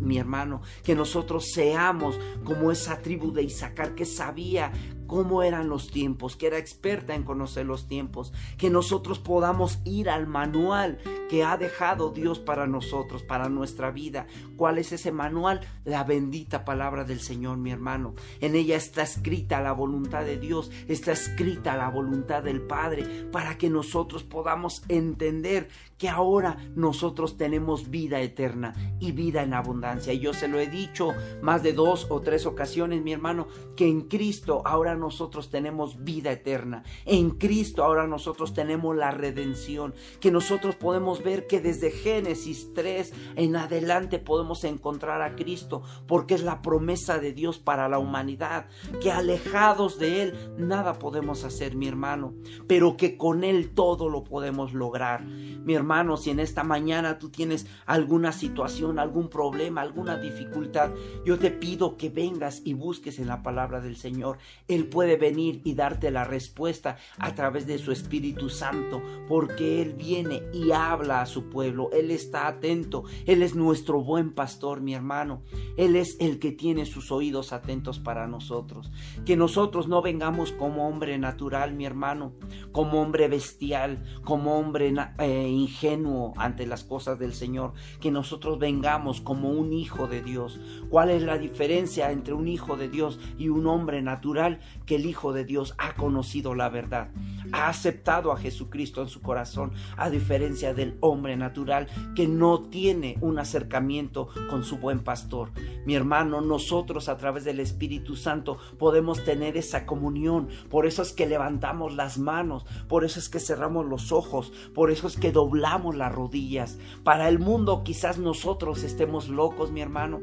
mi 0.00 0.18
hermano, 0.18 0.62
que 0.82 0.94
nosotros 0.94 1.50
seamos 1.52 2.18
como 2.44 2.70
esa 2.70 3.02
tribu 3.02 3.32
de 3.32 3.42
Isaacar 3.42 3.94
que 3.94 4.04
sabía 4.04 4.72
cómo 5.14 5.44
eran 5.44 5.68
los 5.68 5.92
tiempos, 5.92 6.34
que 6.34 6.48
era 6.48 6.58
experta 6.58 7.14
en 7.14 7.22
conocer 7.22 7.64
los 7.66 7.86
tiempos, 7.86 8.32
que 8.58 8.68
nosotros 8.68 9.20
podamos 9.20 9.78
ir 9.84 10.10
al 10.10 10.26
manual 10.26 10.98
que 11.30 11.44
ha 11.44 11.56
dejado 11.56 12.10
Dios 12.10 12.40
para 12.40 12.66
nosotros, 12.66 13.22
para 13.22 13.48
nuestra 13.48 13.92
vida. 13.92 14.26
¿Cuál 14.56 14.78
es 14.78 14.90
ese 14.90 15.12
manual? 15.12 15.60
La 15.84 16.02
bendita 16.02 16.64
palabra 16.64 17.04
del 17.04 17.20
Señor, 17.20 17.58
mi 17.58 17.70
hermano. 17.70 18.14
En 18.40 18.56
ella 18.56 18.74
está 18.74 19.02
escrita 19.02 19.60
la 19.60 19.70
voluntad 19.70 20.24
de 20.24 20.36
Dios, 20.36 20.72
está 20.88 21.12
escrita 21.12 21.76
la 21.76 21.90
voluntad 21.90 22.42
del 22.42 22.62
Padre, 22.62 23.28
para 23.30 23.56
que 23.56 23.70
nosotros 23.70 24.24
podamos 24.24 24.82
entender 24.88 25.68
que 26.04 26.10
ahora 26.10 26.58
nosotros 26.76 27.38
tenemos 27.38 27.88
vida 27.88 28.20
eterna 28.20 28.74
y 29.00 29.12
vida 29.12 29.42
en 29.42 29.54
abundancia. 29.54 30.12
Y 30.12 30.18
yo 30.18 30.34
se 30.34 30.48
lo 30.48 30.60
he 30.60 30.66
dicho 30.66 31.14
más 31.40 31.62
de 31.62 31.72
dos 31.72 32.08
o 32.10 32.20
tres 32.20 32.44
ocasiones, 32.44 33.02
mi 33.02 33.14
hermano, 33.14 33.48
que 33.74 33.88
en 33.88 34.02
Cristo 34.02 34.60
ahora 34.66 34.96
nosotros 34.96 35.48
tenemos 35.48 36.04
vida 36.04 36.30
eterna. 36.30 36.84
En 37.06 37.30
Cristo 37.30 37.84
ahora 37.84 38.06
nosotros 38.06 38.52
tenemos 38.52 38.94
la 38.94 39.12
redención, 39.12 39.94
que 40.20 40.30
nosotros 40.30 40.74
podemos 40.74 41.24
ver 41.24 41.46
que 41.46 41.62
desde 41.62 41.90
Génesis 41.90 42.74
3 42.74 43.14
en 43.36 43.56
adelante 43.56 44.18
podemos 44.18 44.62
encontrar 44.64 45.22
a 45.22 45.36
Cristo, 45.36 45.84
porque 46.06 46.34
es 46.34 46.42
la 46.42 46.60
promesa 46.60 47.18
de 47.18 47.32
Dios 47.32 47.58
para 47.58 47.88
la 47.88 47.98
humanidad, 47.98 48.66
que 49.00 49.10
alejados 49.10 49.98
de 49.98 50.20
Él 50.20 50.54
nada 50.58 50.98
podemos 50.98 51.44
hacer, 51.44 51.76
mi 51.76 51.88
hermano, 51.88 52.34
pero 52.66 52.98
que 52.98 53.16
con 53.16 53.42
Él 53.42 53.72
todo 53.72 54.10
lo 54.10 54.22
podemos 54.22 54.74
lograr. 54.74 55.24
Mi 55.24 55.72
hermano, 55.72 55.93
si 56.16 56.30
en 56.30 56.40
esta 56.40 56.64
mañana 56.64 57.18
tú 57.18 57.30
tienes 57.30 57.66
alguna 57.86 58.32
situación, 58.32 58.98
algún 58.98 59.28
problema, 59.28 59.80
alguna 59.80 60.16
dificultad, 60.16 60.90
yo 61.24 61.38
te 61.38 61.50
pido 61.50 61.96
que 61.96 62.10
vengas 62.10 62.62
y 62.64 62.74
busques 62.74 63.18
en 63.20 63.28
la 63.28 63.42
palabra 63.42 63.80
del 63.80 63.96
Señor. 63.96 64.38
Él 64.66 64.88
puede 64.88 65.16
venir 65.16 65.60
y 65.64 65.74
darte 65.74 66.10
la 66.10 66.24
respuesta 66.24 66.96
a 67.18 67.34
través 67.34 67.66
de 67.68 67.78
su 67.78 67.92
Espíritu 67.92 68.48
Santo, 68.48 69.00
porque 69.28 69.82
Él 69.82 69.92
viene 69.92 70.42
y 70.52 70.72
habla 70.72 71.22
a 71.22 71.26
su 71.26 71.48
pueblo. 71.48 71.90
Él 71.92 72.10
está 72.10 72.48
atento. 72.48 73.04
Él 73.26 73.42
es 73.42 73.54
nuestro 73.54 74.02
buen 74.02 74.32
pastor, 74.32 74.80
mi 74.80 74.94
hermano. 74.94 75.42
Él 75.76 75.94
es 75.94 76.16
el 76.18 76.40
que 76.40 76.50
tiene 76.50 76.86
sus 76.86 77.12
oídos 77.12 77.52
atentos 77.52 78.00
para 78.00 78.26
nosotros. 78.26 78.90
Que 79.24 79.36
nosotros 79.36 79.86
no 79.86 80.02
vengamos 80.02 80.50
como 80.50 80.88
hombre 80.88 81.18
natural, 81.18 81.72
mi 81.74 81.86
hermano, 81.86 82.32
como 82.72 83.00
hombre 83.00 83.28
bestial, 83.28 84.02
como 84.24 84.58
hombre 84.58 84.92
eh, 85.18 85.48
ingenuo 85.74 86.32
ante 86.36 86.66
las 86.66 86.84
cosas 86.84 87.18
del 87.18 87.34
Señor, 87.34 87.72
que 88.00 88.10
nosotros 88.10 88.58
vengamos 88.58 89.20
como 89.20 89.50
un 89.50 89.72
hijo 89.72 90.06
de 90.06 90.22
Dios. 90.22 90.60
¿Cuál 90.88 91.10
es 91.10 91.22
la 91.22 91.36
diferencia 91.36 92.12
entre 92.12 92.34
un 92.34 92.46
hijo 92.46 92.76
de 92.76 92.88
Dios 92.88 93.18
y 93.38 93.48
un 93.48 93.66
hombre 93.66 94.00
natural? 94.00 94.60
Que 94.86 94.96
el 94.96 95.06
hijo 95.06 95.32
de 95.32 95.44
Dios 95.44 95.74
ha 95.78 95.94
conocido 95.94 96.54
la 96.54 96.68
verdad, 96.68 97.10
ha 97.52 97.68
aceptado 97.68 98.30
a 98.30 98.36
Jesucristo 98.36 99.02
en 99.02 99.08
su 99.08 99.20
corazón, 99.20 99.72
a 99.96 100.10
diferencia 100.10 100.74
del 100.74 100.96
hombre 101.00 101.36
natural 101.36 101.88
que 102.14 102.28
no 102.28 102.62
tiene 102.62 103.18
un 103.20 103.38
acercamiento 103.38 104.28
con 104.48 104.64
su 104.64 104.78
buen 104.78 105.00
pastor. 105.00 105.50
Mi 105.84 105.96
hermano, 105.96 106.40
nosotros 106.40 107.08
a 107.08 107.16
través 107.16 107.44
del 107.44 107.60
Espíritu 107.60 108.14
Santo 108.14 108.58
podemos 108.78 109.24
tener 109.24 109.56
esa 109.56 109.86
comunión. 109.86 110.48
Por 110.70 110.86
eso 110.86 111.02
es 111.02 111.12
que 111.12 111.26
levantamos 111.26 111.94
las 111.94 112.18
manos, 112.18 112.64
por 112.88 113.04
eso 113.04 113.18
es 113.18 113.28
que 113.28 113.40
cerramos 113.40 113.86
los 113.86 114.12
ojos, 114.12 114.52
por 114.74 114.90
eso 114.90 115.08
es 115.08 115.16
que 115.16 115.32
doblamos 115.32 115.63
las 115.96 116.14
rodillas. 116.14 116.78
Para 117.02 117.28
el 117.28 117.38
mundo 117.38 117.82
quizás 117.84 118.18
nosotros 118.18 118.82
estemos 118.82 119.28
locos, 119.28 119.72
mi 119.72 119.80
hermano. 119.80 120.20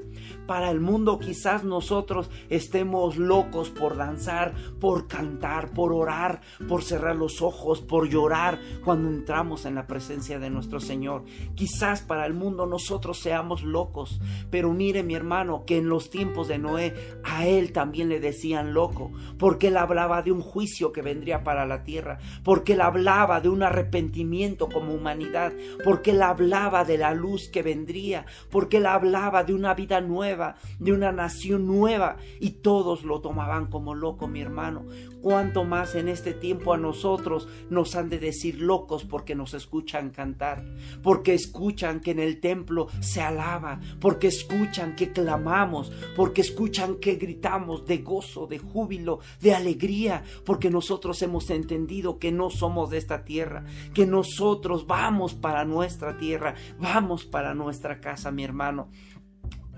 Para 0.47 0.71
el 0.71 0.79
mundo 0.79 1.19
quizás 1.19 1.63
nosotros 1.63 2.29
estemos 2.49 3.17
locos 3.17 3.69
por 3.69 3.95
danzar, 3.95 4.53
por 4.79 5.07
cantar, 5.07 5.71
por 5.71 5.93
orar, 5.93 6.41
por 6.67 6.83
cerrar 6.83 7.15
los 7.15 7.41
ojos, 7.41 7.81
por 7.81 8.09
llorar 8.09 8.59
cuando 8.83 9.09
entramos 9.09 9.65
en 9.65 9.75
la 9.75 9.87
presencia 9.87 10.39
de 10.39 10.49
nuestro 10.49 10.79
Señor. 10.79 11.23
Quizás 11.55 12.01
para 12.01 12.25
el 12.25 12.33
mundo 12.33 12.65
nosotros 12.65 13.19
seamos 13.19 13.63
locos, 13.63 14.19
pero 14.49 14.73
mire 14.73 15.03
mi 15.03 15.15
hermano 15.15 15.63
que 15.65 15.77
en 15.77 15.89
los 15.89 16.09
tiempos 16.09 16.47
de 16.47 16.57
Noé 16.57 16.93
a 17.23 17.45
él 17.45 17.71
también 17.71 18.09
le 18.09 18.19
decían 18.19 18.73
loco, 18.73 19.11
porque 19.37 19.67
él 19.67 19.77
hablaba 19.77 20.21
de 20.21 20.31
un 20.31 20.41
juicio 20.41 20.91
que 20.91 21.01
vendría 21.01 21.43
para 21.43 21.65
la 21.65 21.83
tierra, 21.83 22.19
porque 22.43 22.73
él 22.73 22.81
hablaba 22.81 23.41
de 23.41 23.49
un 23.49 23.63
arrepentimiento 23.63 24.69
como 24.69 24.93
humanidad, 24.93 25.53
porque 25.83 26.11
él 26.11 26.21
hablaba 26.21 26.83
de 26.83 26.97
la 26.97 27.13
luz 27.13 27.49
que 27.49 27.63
vendría, 27.63 28.25
porque 28.49 28.77
él 28.77 28.85
hablaba 28.85 29.43
de 29.43 29.53
una 29.53 29.73
vida 29.73 30.01
nueva, 30.01 30.30
de 30.79 30.91
una 30.91 31.11
nación 31.11 31.67
nueva, 31.67 32.17
y 32.39 32.51
todos 32.51 33.03
lo 33.03 33.21
tomaban 33.21 33.67
como 33.67 33.95
loco, 33.95 34.27
mi 34.27 34.41
hermano. 34.41 34.85
Cuanto 35.21 35.63
más 35.63 35.95
en 35.95 36.07
este 36.07 36.33
tiempo 36.33 36.73
a 36.73 36.77
nosotros 36.77 37.47
nos 37.69 37.95
han 37.95 38.09
de 38.09 38.17
decir 38.19 38.59
locos 38.59 39.05
porque 39.05 39.35
nos 39.35 39.53
escuchan 39.53 40.09
cantar, 40.09 40.63
porque 41.03 41.33
escuchan 41.33 41.99
que 41.99 42.11
en 42.11 42.19
el 42.19 42.39
templo 42.39 42.87
se 43.01 43.21
alaba, 43.21 43.79
porque 43.99 44.27
escuchan 44.27 44.95
que 44.95 45.11
clamamos, 45.11 45.91
porque 46.15 46.41
escuchan 46.41 46.95
que 46.95 47.15
gritamos 47.15 47.85
de 47.85 47.99
gozo, 47.99 48.47
de 48.47 48.57
júbilo, 48.57 49.19
de 49.41 49.53
alegría, 49.53 50.23
porque 50.45 50.69
nosotros 50.69 51.21
hemos 51.21 51.49
entendido 51.49 52.17
que 52.17 52.31
no 52.31 52.49
somos 52.49 52.89
de 52.89 52.97
esta 52.97 53.23
tierra, 53.23 53.65
que 53.93 54.07
nosotros 54.07 54.87
vamos 54.87 55.35
para 55.35 55.65
nuestra 55.65 56.17
tierra, 56.17 56.55
vamos 56.79 57.25
para 57.25 57.53
nuestra 57.53 57.99
casa, 57.99 58.31
mi 58.31 58.43
hermano 58.43 58.89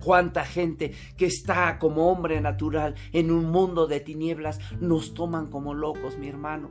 cuánta 0.03 0.45
gente 0.45 0.93
que 1.17 1.25
está 1.25 1.79
como 1.79 2.11
hombre 2.11 2.41
natural 2.41 2.95
en 3.11 3.31
un 3.31 3.45
mundo 3.51 3.87
de 3.87 3.99
tinieblas 3.99 4.59
nos 4.79 5.13
toman 5.13 5.47
como 5.47 5.73
locos, 5.73 6.17
mi 6.17 6.27
hermano. 6.27 6.69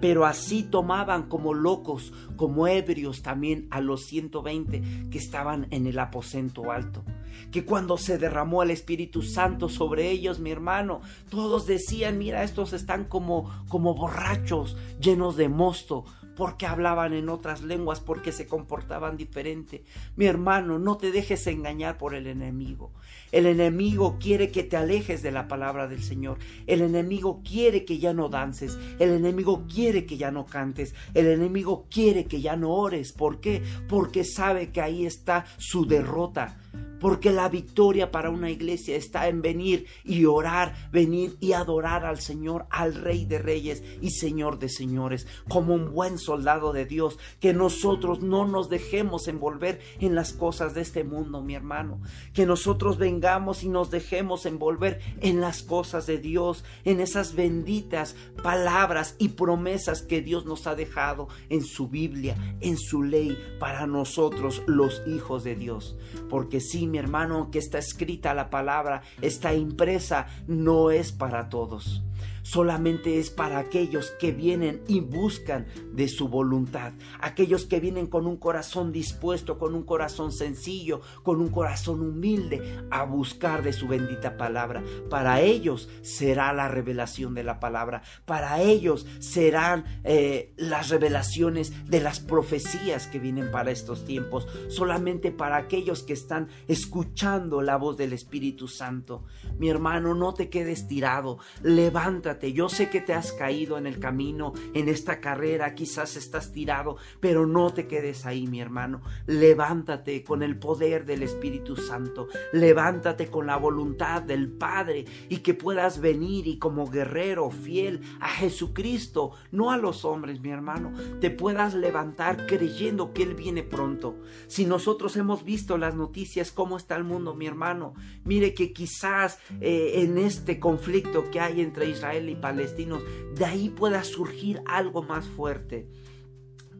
Pero 0.00 0.24
así 0.24 0.62
tomaban 0.62 1.28
como 1.28 1.54
locos, 1.54 2.12
como 2.36 2.66
ebrios 2.66 3.22
también 3.22 3.66
a 3.70 3.80
los 3.80 4.06
120 4.06 5.08
que 5.10 5.18
estaban 5.18 5.66
en 5.70 5.86
el 5.86 5.98
aposento 5.98 6.72
alto. 6.72 7.04
Que 7.50 7.64
cuando 7.64 7.98
se 7.98 8.18
derramó 8.18 8.62
el 8.62 8.70
Espíritu 8.70 9.22
Santo 9.22 9.68
sobre 9.68 10.10
ellos, 10.10 10.38
mi 10.38 10.50
hermano, 10.50 11.00
todos 11.28 11.66
decían, 11.66 12.18
mira, 12.18 12.42
estos 12.42 12.72
están 12.72 13.04
como, 13.04 13.50
como 13.68 13.94
borrachos, 13.94 14.76
llenos 14.98 15.36
de 15.36 15.48
mosto, 15.48 16.04
porque 16.36 16.66
hablaban 16.66 17.14
en 17.14 17.28
otras 17.28 17.62
lenguas, 17.62 18.00
porque 18.00 18.30
se 18.30 18.46
comportaban 18.46 19.16
diferente. 19.16 19.82
Mi 20.14 20.26
hermano, 20.26 20.78
no 20.78 20.98
te 20.98 21.10
dejes 21.10 21.46
engañar 21.46 21.98
por 21.98 22.14
el 22.14 22.26
enemigo. 22.26 22.92
El 23.32 23.46
enemigo 23.46 24.18
quiere 24.20 24.50
que 24.50 24.62
te 24.62 24.76
alejes 24.76 25.22
de 25.22 25.32
la 25.32 25.48
palabra 25.48 25.88
del 25.88 26.02
Señor. 26.02 26.38
El 26.66 26.82
enemigo 26.82 27.42
quiere 27.42 27.84
que 27.84 27.98
ya 27.98 28.12
no 28.12 28.28
dances. 28.28 28.78
El 28.98 29.10
enemigo 29.10 29.64
quiere 29.66 30.06
que 30.06 30.16
ya 30.16 30.30
no 30.30 30.46
cantes. 30.46 30.94
El 31.14 31.26
enemigo 31.26 31.86
quiere 31.90 32.26
que 32.26 32.40
ya 32.40 32.56
no 32.56 32.70
ores. 32.70 33.12
¿Por 33.12 33.40
qué? 33.40 33.62
Porque 33.88 34.22
sabe 34.22 34.70
que 34.70 34.82
ahí 34.82 35.06
está 35.06 35.46
su 35.56 35.86
derrota 35.86 36.58
porque 37.06 37.30
la 37.30 37.48
victoria 37.48 38.10
para 38.10 38.30
una 38.30 38.50
iglesia 38.50 38.96
está 38.96 39.28
en 39.28 39.40
venir 39.40 39.86
y 40.02 40.24
orar, 40.24 40.90
venir 40.90 41.36
y 41.38 41.52
adorar 41.52 42.04
al 42.04 42.18
Señor, 42.18 42.66
al 42.68 42.96
Rey 42.96 43.24
de 43.24 43.38
Reyes 43.38 43.84
y 44.00 44.10
Señor 44.10 44.58
de 44.58 44.68
Señores, 44.68 45.28
como 45.48 45.72
un 45.72 45.92
buen 45.92 46.18
soldado 46.18 46.72
de 46.72 46.84
Dios, 46.84 47.16
que 47.38 47.52
nosotros 47.52 48.22
no 48.22 48.44
nos 48.44 48.68
dejemos 48.68 49.28
envolver 49.28 49.78
en 50.00 50.16
las 50.16 50.32
cosas 50.32 50.74
de 50.74 50.80
este 50.80 51.04
mundo, 51.04 51.42
mi 51.42 51.54
hermano, 51.54 52.00
que 52.32 52.44
nosotros 52.44 52.98
vengamos 52.98 53.62
y 53.62 53.68
nos 53.68 53.92
dejemos 53.92 54.44
envolver 54.44 54.98
en 55.20 55.40
las 55.40 55.62
cosas 55.62 56.08
de 56.08 56.18
Dios, 56.18 56.64
en 56.84 56.98
esas 56.98 57.36
benditas 57.36 58.16
palabras 58.42 59.14
y 59.20 59.28
promesas 59.28 60.02
que 60.02 60.22
Dios 60.22 60.44
nos 60.44 60.66
ha 60.66 60.74
dejado 60.74 61.28
en 61.50 61.62
su 61.62 61.86
Biblia, 61.86 62.56
en 62.60 62.76
su 62.76 63.04
ley, 63.04 63.38
para 63.60 63.86
nosotros 63.86 64.64
los 64.66 65.02
hijos 65.06 65.44
de 65.44 65.54
Dios, 65.54 65.96
porque 66.28 66.58
si 66.58 66.88
hermano, 66.96 67.50
que 67.50 67.58
está 67.58 67.78
escrita 67.78 68.34
la 68.34 68.50
palabra, 68.50 69.02
está 69.20 69.54
impresa, 69.54 70.26
no 70.46 70.90
es 70.90 71.12
para 71.12 71.48
todos 71.48 72.02
solamente 72.46 73.18
es 73.18 73.30
para 73.30 73.58
aquellos 73.58 74.12
que 74.12 74.30
vienen 74.30 74.80
y 74.86 75.00
buscan 75.00 75.66
de 75.92 76.06
su 76.06 76.28
voluntad, 76.28 76.92
aquellos 77.20 77.66
que 77.66 77.80
vienen 77.80 78.06
con 78.06 78.24
un 78.26 78.36
corazón 78.36 78.92
dispuesto, 78.92 79.58
con 79.58 79.74
un 79.74 79.82
corazón 79.82 80.30
sencillo, 80.30 81.00
con 81.24 81.40
un 81.40 81.48
corazón 81.48 82.00
humilde 82.02 82.86
a 82.90 83.02
buscar 83.02 83.64
de 83.64 83.72
su 83.72 83.88
bendita 83.88 84.36
palabra. 84.36 84.84
Para 85.10 85.40
ellos 85.40 85.88
será 86.02 86.52
la 86.52 86.68
revelación 86.68 87.34
de 87.34 87.42
la 87.42 87.58
palabra, 87.58 88.02
para 88.26 88.60
ellos 88.62 89.06
serán 89.18 89.84
eh, 90.04 90.54
las 90.56 90.88
revelaciones 90.90 91.90
de 91.90 92.00
las 92.00 92.20
profecías 92.20 93.08
que 93.08 93.18
vienen 93.18 93.50
para 93.50 93.72
estos 93.72 94.04
tiempos, 94.04 94.46
solamente 94.68 95.32
para 95.32 95.56
aquellos 95.56 96.04
que 96.04 96.12
están 96.12 96.48
escuchando 96.68 97.60
la 97.60 97.76
voz 97.76 97.96
del 97.96 98.12
Espíritu 98.12 98.68
Santo. 98.68 99.24
Mi 99.58 99.68
hermano, 99.68 100.14
no 100.14 100.32
te 100.32 100.48
quedes 100.48 100.86
tirado, 100.86 101.38
levántate 101.62 102.35
yo 102.40 102.68
sé 102.68 102.90
que 102.90 103.00
te 103.00 103.14
has 103.14 103.32
caído 103.32 103.78
en 103.78 103.86
el 103.86 103.98
camino, 103.98 104.52
en 104.74 104.88
esta 104.88 105.20
carrera, 105.20 105.74
quizás 105.74 106.16
estás 106.16 106.52
tirado, 106.52 106.96
pero 107.20 107.46
no 107.46 107.72
te 107.72 107.86
quedes 107.86 108.26
ahí, 108.26 108.46
mi 108.46 108.60
hermano. 108.60 109.02
Levántate 109.26 110.22
con 110.22 110.42
el 110.42 110.58
poder 110.58 111.04
del 111.04 111.22
Espíritu 111.22 111.76
Santo. 111.76 112.28
Levántate 112.52 113.28
con 113.28 113.46
la 113.46 113.56
voluntad 113.56 114.22
del 114.22 114.48
Padre 114.48 115.04
y 115.28 115.38
que 115.38 115.54
puedas 115.54 116.00
venir 116.00 116.46
y 116.46 116.58
como 116.58 116.90
guerrero 116.90 117.50
fiel 117.50 118.00
a 118.20 118.28
Jesucristo, 118.28 119.32
no 119.50 119.70
a 119.70 119.76
los 119.76 120.04
hombres, 120.04 120.40
mi 120.40 120.50
hermano, 120.50 120.92
te 121.20 121.30
puedas 121.30 121.74
levantar 121.74 122.46
creyendo 122.46 123.12
que 123.12 123.22
Él 123.22 123.34
viene 123.34 123.62
pronto. 123.62 124.16
Si 124.46 124.64
nosotros 124.64 125.16
hemos 125.16 125.44
visto 125.44 125.78
las 125.78 125.94
noticias, 125.94 126.52
cómo 126.52 126.76
está 126.76 126.96
el 126.96 127.04
mundo, 127.04 127.34
mi 127.34 127.46
hermano, 127.46 127.94
mire 128.24 128.54
que 128.54 128.72
quizás 128.72 129.38
eh, 129.60 129.92
en 129.96 130.18
este 130.18 130.60
conflicto 130.60 131.30
que 131.30 131.40
hay 131.40 131.60
entre 131.60 131.88
Israel 131.88 132.25
y 132.28 132.36
palestinos, 132.36 133.02
de 133.34 133.44
ahí 133.44 133.68
pueda 133.70 134.04
surgir 134.04 134.62
algo 134.66 135.02
más 135.02 135.26
fuerte. 135.26 135.88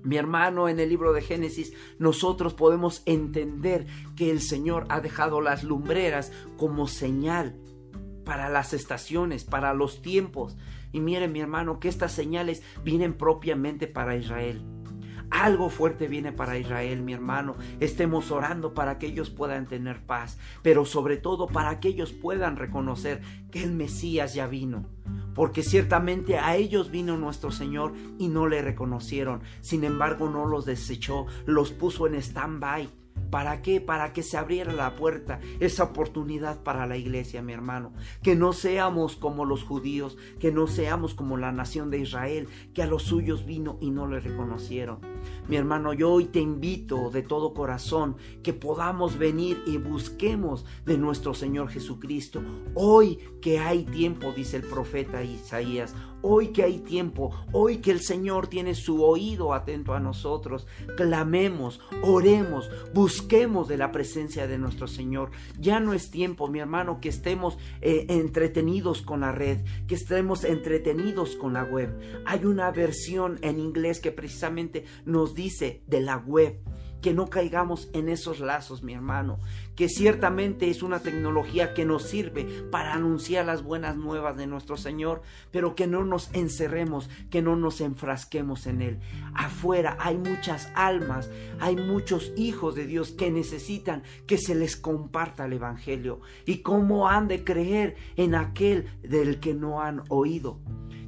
Mi 0.02 0.16
hermano, 0.16 0.68
en 0.68 0.78
el 0.78 0.88
libro 0.88 1.12
de 1.12 1.22
Génesis, 1.22 1.72
nosotros 1.98 2.54
podemos 2.54 3.02
entender 3.06 3.86
que 4.14 4.30
el 4.30 4.40
Señor 4.40 4.86
ha 4.88 5.00
dejado 5.00 5.40
las 5.40 5.64
lumbreras 5.64 6.30
como 6.56 6.86
señal 6.86 7.56
para 8.24 8.48
las 8.48 8.72
estaciones, 8.72 9.44
para 9.44 9.74
los 9.74 10.02
tiempos. 10.02 10.56
Y 10.92 11.00
miren, 11.00 11.32
mi 11.32 11.40
hermano, 11.40 11.80
que 11.80 11.88
estas 11.88 12.12
señales 12.12 12.62
vienen 12.84 13.14
propiamente 13.14 13.86
para 13.86 14.16
Israel. 14.16 14.75
Algo 15.30 15.70
fuerte 15.70 16.08
viene 16.08 16.32
para 16.32 16.58
Israel, 16.58 17.02
mi 17.02 17.12
hermano. 17.12 17.56
Estemos 17.80 18.30
orando 18.30 18.74
para 18.74 18.98
que 18.98 19.06
ellos 19.06 19.30
puedan 19.30 19.66
tener 19.66 20.04
paz, 20.04 20.38
pero 20.62 20.84
sobre 20.84 21.16
todo 21.16 21.46
para 21.46 21.80
que 21.80 21.88
ellos 21.88 22.12
puedan 22.12 22.56
reconocer 22.56 23.20
que 23.50 23.62
el 23.62 23.72
Mesías 23.72 24.34
ya 24.34 24.46
vino. 24.46 24.86
Porque 25.34 25.62
ciertamente 25.62 26.38
a 26.38 26.56
ellos 26.56 26.90
vino 26.90 27.16
nuestro 27.16 27.50
Señor 27.50 27.92
y 28.18 28.28
no 28.28 28.46
le 28.46 28.62
reconocieron. 28.62 29.42
Sin 29.60 29.84
embargo, 29.84 30.30
no 30.30 30.46
los 30.46 30.64
desechó, 30.64 31.26
los 31.44 31.72
puso 31.72 32.06
en 32.06 32.14
stand-by 32.14 33.05
¿Para 33.30 33.62
qué? 33.62 33.80
Para 33.80 34.12
que 34.12 34.22
se 34.22 34.36
abriera 34.36 34.72
la 34.72 34.96
puerta, 34.96 35.40
esa 35.60 35.84
oportunidad 35.84 36.62
para 36.62 36.86
la 36.86 36.96
iglesia, 36.96 37.42
mi 37.42 37.52
hermano. 37.52 37.92
Que 38.22 38.36
no 38.36 38.52
seamos 38.52 39.16
como 39.16 39.44
los 39.44 39.64
judíos, 39.64 40.16
que 40.38 40.52
no 40.52 40.66
seamos 40.66 41.14
como 41.14 41.36
la 41.36 41.52
nación 41.52 41.90
de 41.90 41.98
Israel, 41.98 42.48
que 42.74 42.82
a 42.82 42.86
los 42.86 43.02
suyos 43.02 43.46
vino 43.46 43.78
y 43.80 43.90
no 43.90 44.06
le 44.06 44.20
reconocieron. 44.20 44.98
Mi 45.48 45.56
hermano, 45.56 45.92
yo 45.92 46.12
hoy 46.12 46.26
te 46.26 46.40
invito 46.40 47.10
de 47.10 47.22
todo 47.22 47.54
corazón 47.54 48.16
que 48.42 48.52
podamos 48.52 49.18
venir 49.18 49.62
y 49.66 49.78
busquemos 49.78 50.64
de 50.84 50.98
nuestro 50.98 51.34
Señor 51.34 51.68
Jesucristo. 51.68 52.42
Hoy 52.74 53.18
que 53.40 53.58
hay 53.58 53.84
tiempo, 53.84 54.32
dice 54.32 54.56
el 54.56 54.64
profeta 54.64 55.22
Isaías, 55.22 55.94
hoy 56.26 56.48
que 56.48 56.64
hay 56.64 56.78
tiempo, 56.78 57.30
hoy 57.52 57.78
que 57.78 57.92
el 57.92 58.00
Señor 58.00 58.48
tiene 58.48 58.74
su 58.74 59.04
oído 59.04 59.54
atento 59.54 59.94
a 59.94 60.00
nosotros, 60.00 60.66
clamemos, 60.96 61.80
oremos, 62.02 62.68
busquemos 62.92 63.68
de 63.68 63.76
la 63.76 63.92
presencia 63.92 64.48
de 64.48 64.58
nuestro 64.58 64.88
Señor. 64.88 65.30
Ya 65.60 65.78
no 65.78 65.92
es 65.92 66.10
tiempo, 66.10 66.48
mi 66.48 66.58
hermano, 66.58 67.00
que 67.00 67.08
estemos 67.08 67.58
eh, 67.80 68.06
entretenidos 68.08 69.02
con 69.02 69.20
la 69.20 69.30
red, 69.30 69.60
que 69.86 69.94
estemos 69.94 70.42
entretenidos 70.42 71.36
con 71.36 71.52
la 71.52 71.62
web. 71.62 71.96
Hay 72.26 72.44
una 72.44 72.72
versión 72.72 73.38
en 73.42 73.60
inglés 73.60 74.00
que 74.00 74.10
precisamente 74.10 74.84
nos 75.04 75.34
dice 75.34 75.82
de 75.86 76.00
la 76.00 76.16
web 76.16 76.58
que 77.00 77.14
no 77.14 77.28
caigamos 77.28 77.88
en 77.92 78.08
esos 78.08 78.40
lazos, 78.40 78.82
mi 78.82 78.92
hermano, 78.92 79.38
que 79.76 79.88
ciertamente 79.88 80.70
es 80.70 80.82
una 80.82 81.00
tecnología 81.00 81.74
que 81.74 81.84
nos 81.84 82.04
sirve 82.04 82.44
para 82.70 82.94
anunciar 82.94 83.46
las 83.46 83.62
buenas 83.62 83.96
nuevas 83.96 84.36
de 84.36 84.46
nuestro 84.46 84.76
Señor, 84.76 85.22
pero 85.52 85.74
que 85.74 85.86
no 85.86 86.04
nos 86.04 86.30
encerremos, 86.32 87.08
que 87.30 87.42
no 87.42 87.54
nos 87.56 87.80
enfrasquemos 87.80 88.66
en 88.66 88.82
Él. 88.82 89.00
Afuera 89.34 89.96
hay 90.00 90.16
muchas 90.16 90.70
almas, 90.74 91.30
hay 91.60 91.76
muchos 91.76 92.32
hijos 92.36 92.74
de 92.74 92.86
Dios 92.86 93.12
que 93.12 93.30
necesitan 93.30 94.02
que 94.26 94.38
se 94.38 94.54
les 94.54 94.76
comparta 94.76 95.44
el 95.44 95.52
Evangelio. 95.52 96.20
¿Y 96.46 96.58
cómo 96.58 97.08
han 97.08 97.28
de 97.28 97.44
creer 97.44 97.96
en 98.16 98.34
aquel 98.34 98.86
del 99.02 99.40
que 99.40 99.54
no 99.54 99.82
han 99.82 100.02
oído? 100.08 100.58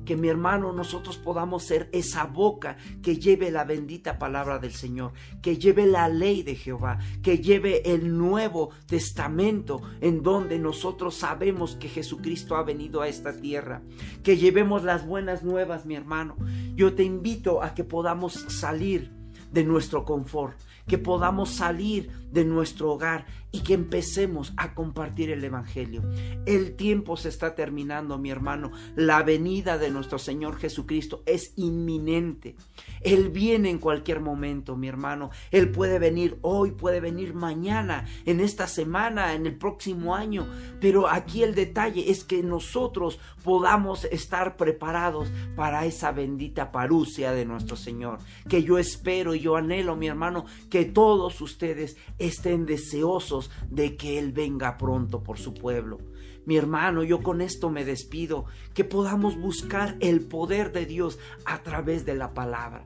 Que 0.04 0.16
mi 0.16 0.28
hermano 0.28 0.72
nosotros 0.72 1.16
podamos 1.16 1.64
ser 1.64 1.88
esa 1.92 2.24
boca 2.24 2.76
que 3.02 3.18
lleve 3.18 3.50
la 3.50 3.64
bendita 3.64 4.18
palabra 4.18 4.58
del 4.58 4.72
Señor, 4.72 5.12
que 5.42 5.58
lleve 5.58 5.86
la 5.86 6.08
ley 6.08 6.42
de 6.42 6.54
Jehová, 6.54 6.98
que 7.22 7.38
lleve 7.38 7.92
el 7.92 8.16
Nuevo 8.16 8.70
Testamento 8.86 9.80
en 10.00 10.22
donde 10.22 10.58
nosotros 10.58 11.14
sabemos 11.14 11.76
que 11.76 11.88
Jesucristo 11.88 12.56
ha 12.56 12.62
venido 12.62 13.00
a 13.00 13.08
esta 13.08 13.38
tierra, 13.40 13.82
que 14.22 14.36
llevemos 14.36 14.84
las 14.84 15.06
buenas 15.06 15.42
nuevas, 15.42 15.86
mi 15.86 15.94
hermano. 15.94 16.36
Yo 16.74 16.94
te 16.94 17.04
invito 17.04 17.62
a 17.62 17.74
que 17.74 17.84
podamos 17.84 18.32
salir 18.32 19.12
de 19.52 19.64
nuestro 19.64 20.04
confort, 20.04 20.58
que 20.86 20.98
podamos 20.98 21.50
salir 21.50 22.10
de 22.30 22.44
nuestro 22.44 22.92
hogar 22.92 23.26
y 23.50 23.60
que 23.60 23.74
empecemos 23.74 24.52
a 24.56 24.74
compartir 24.74 25.30
el 25.30 25.42
Evangelio. 25.42 26.02
El 26.44 26.76
tiempo 26.76 27.16
se 27.16 27.30
está 27.30 27.54
terminando, 27.54 28.18
mi 28.18 28.30
hermano. 28.30 28.72
La 28.94 29.22
venida 29.22 29.78
de 29.78 29.90
nuestro 29.90 30.18
Señor 30.18 30.58
Jesucristo 30.58 31.22
es 31.24 31.54
inminente. 31.56 32.56
Él 33.00 33.30
viene 33.30 33.70
en 33.70 33.78
cualquier 33.78 34.20
momento, 34.20 34.76
mi 34.76 34.88
hermano. 34.88 35.30
Él 35.50 35.70
puede 35.70 35.98
venir 35.98 36.38
hoy, 36.42 36.72
puede 36.72 37.00
venir 37.00 37.32
mañana, 37.32 38.06
en 38.26 38.40
esta 38.40 38.66
semana, 38.66 39.34
en 39.34 39.46
el 39.46 39.56
próximo 39.56 40.14
año. 40.14 40.46
Pero 40.80 41.08
aquí 41.08 41.42
el 41.42 41.54
detalle 41.54 42.10
es 42.10 42.24
que 42.24 42.42
nosotros 42.42 43.18
podamos 43.44 44.04
estar 44.06 44.56
preparados 44.56 45.28
para 45.56 45.86
esa 45.86 46.12
bendita 46.12 46.70
parucia 46.70 47.32
de 47.32 47.46
nuestro 47.46 47.76
Señor. 47.76 48.18
Que 48.48 48.62
yo 48.62 48.78
espero 48.78 49.34
y 49.34 49.40
yo 49.40 49.56
anhelo, 49.56 49.96
mi 49.96 50.08
hermano, 50.08 50.44
que 50.68 50.84
todos 50.84 51.40
ustedes 51.40 51.96
estén 52.18 52.66
deseosos 52.66 53.37
de 53.70 53.96
que 53.96 54.18
Él 54.18 54.32
venga 54.32 54.78
pronto 54.78 55.22
por 55.22 55.38
su 55.38 55.54
pueblo. 55.54 55.98
Mi 56.46 56.56
hermano, 56.56 57.02
yo 57.02 57.22
con 57.22 57.40
esto 57.40 57.70
me 57.70 57.84
despido, 57.84 58.46
que 58.74 58.84
podamos 58.84 59.36
buscar 59.38 59.96
el 60.00 60.22
poder 60.22 60.72
de 60.72 60.86
Dios 60.86 61.18
a 61.44 61.62
través 61.62 62.06
de 62.06 62.14
la 62.14 62.32
palabra. 62.32 62.84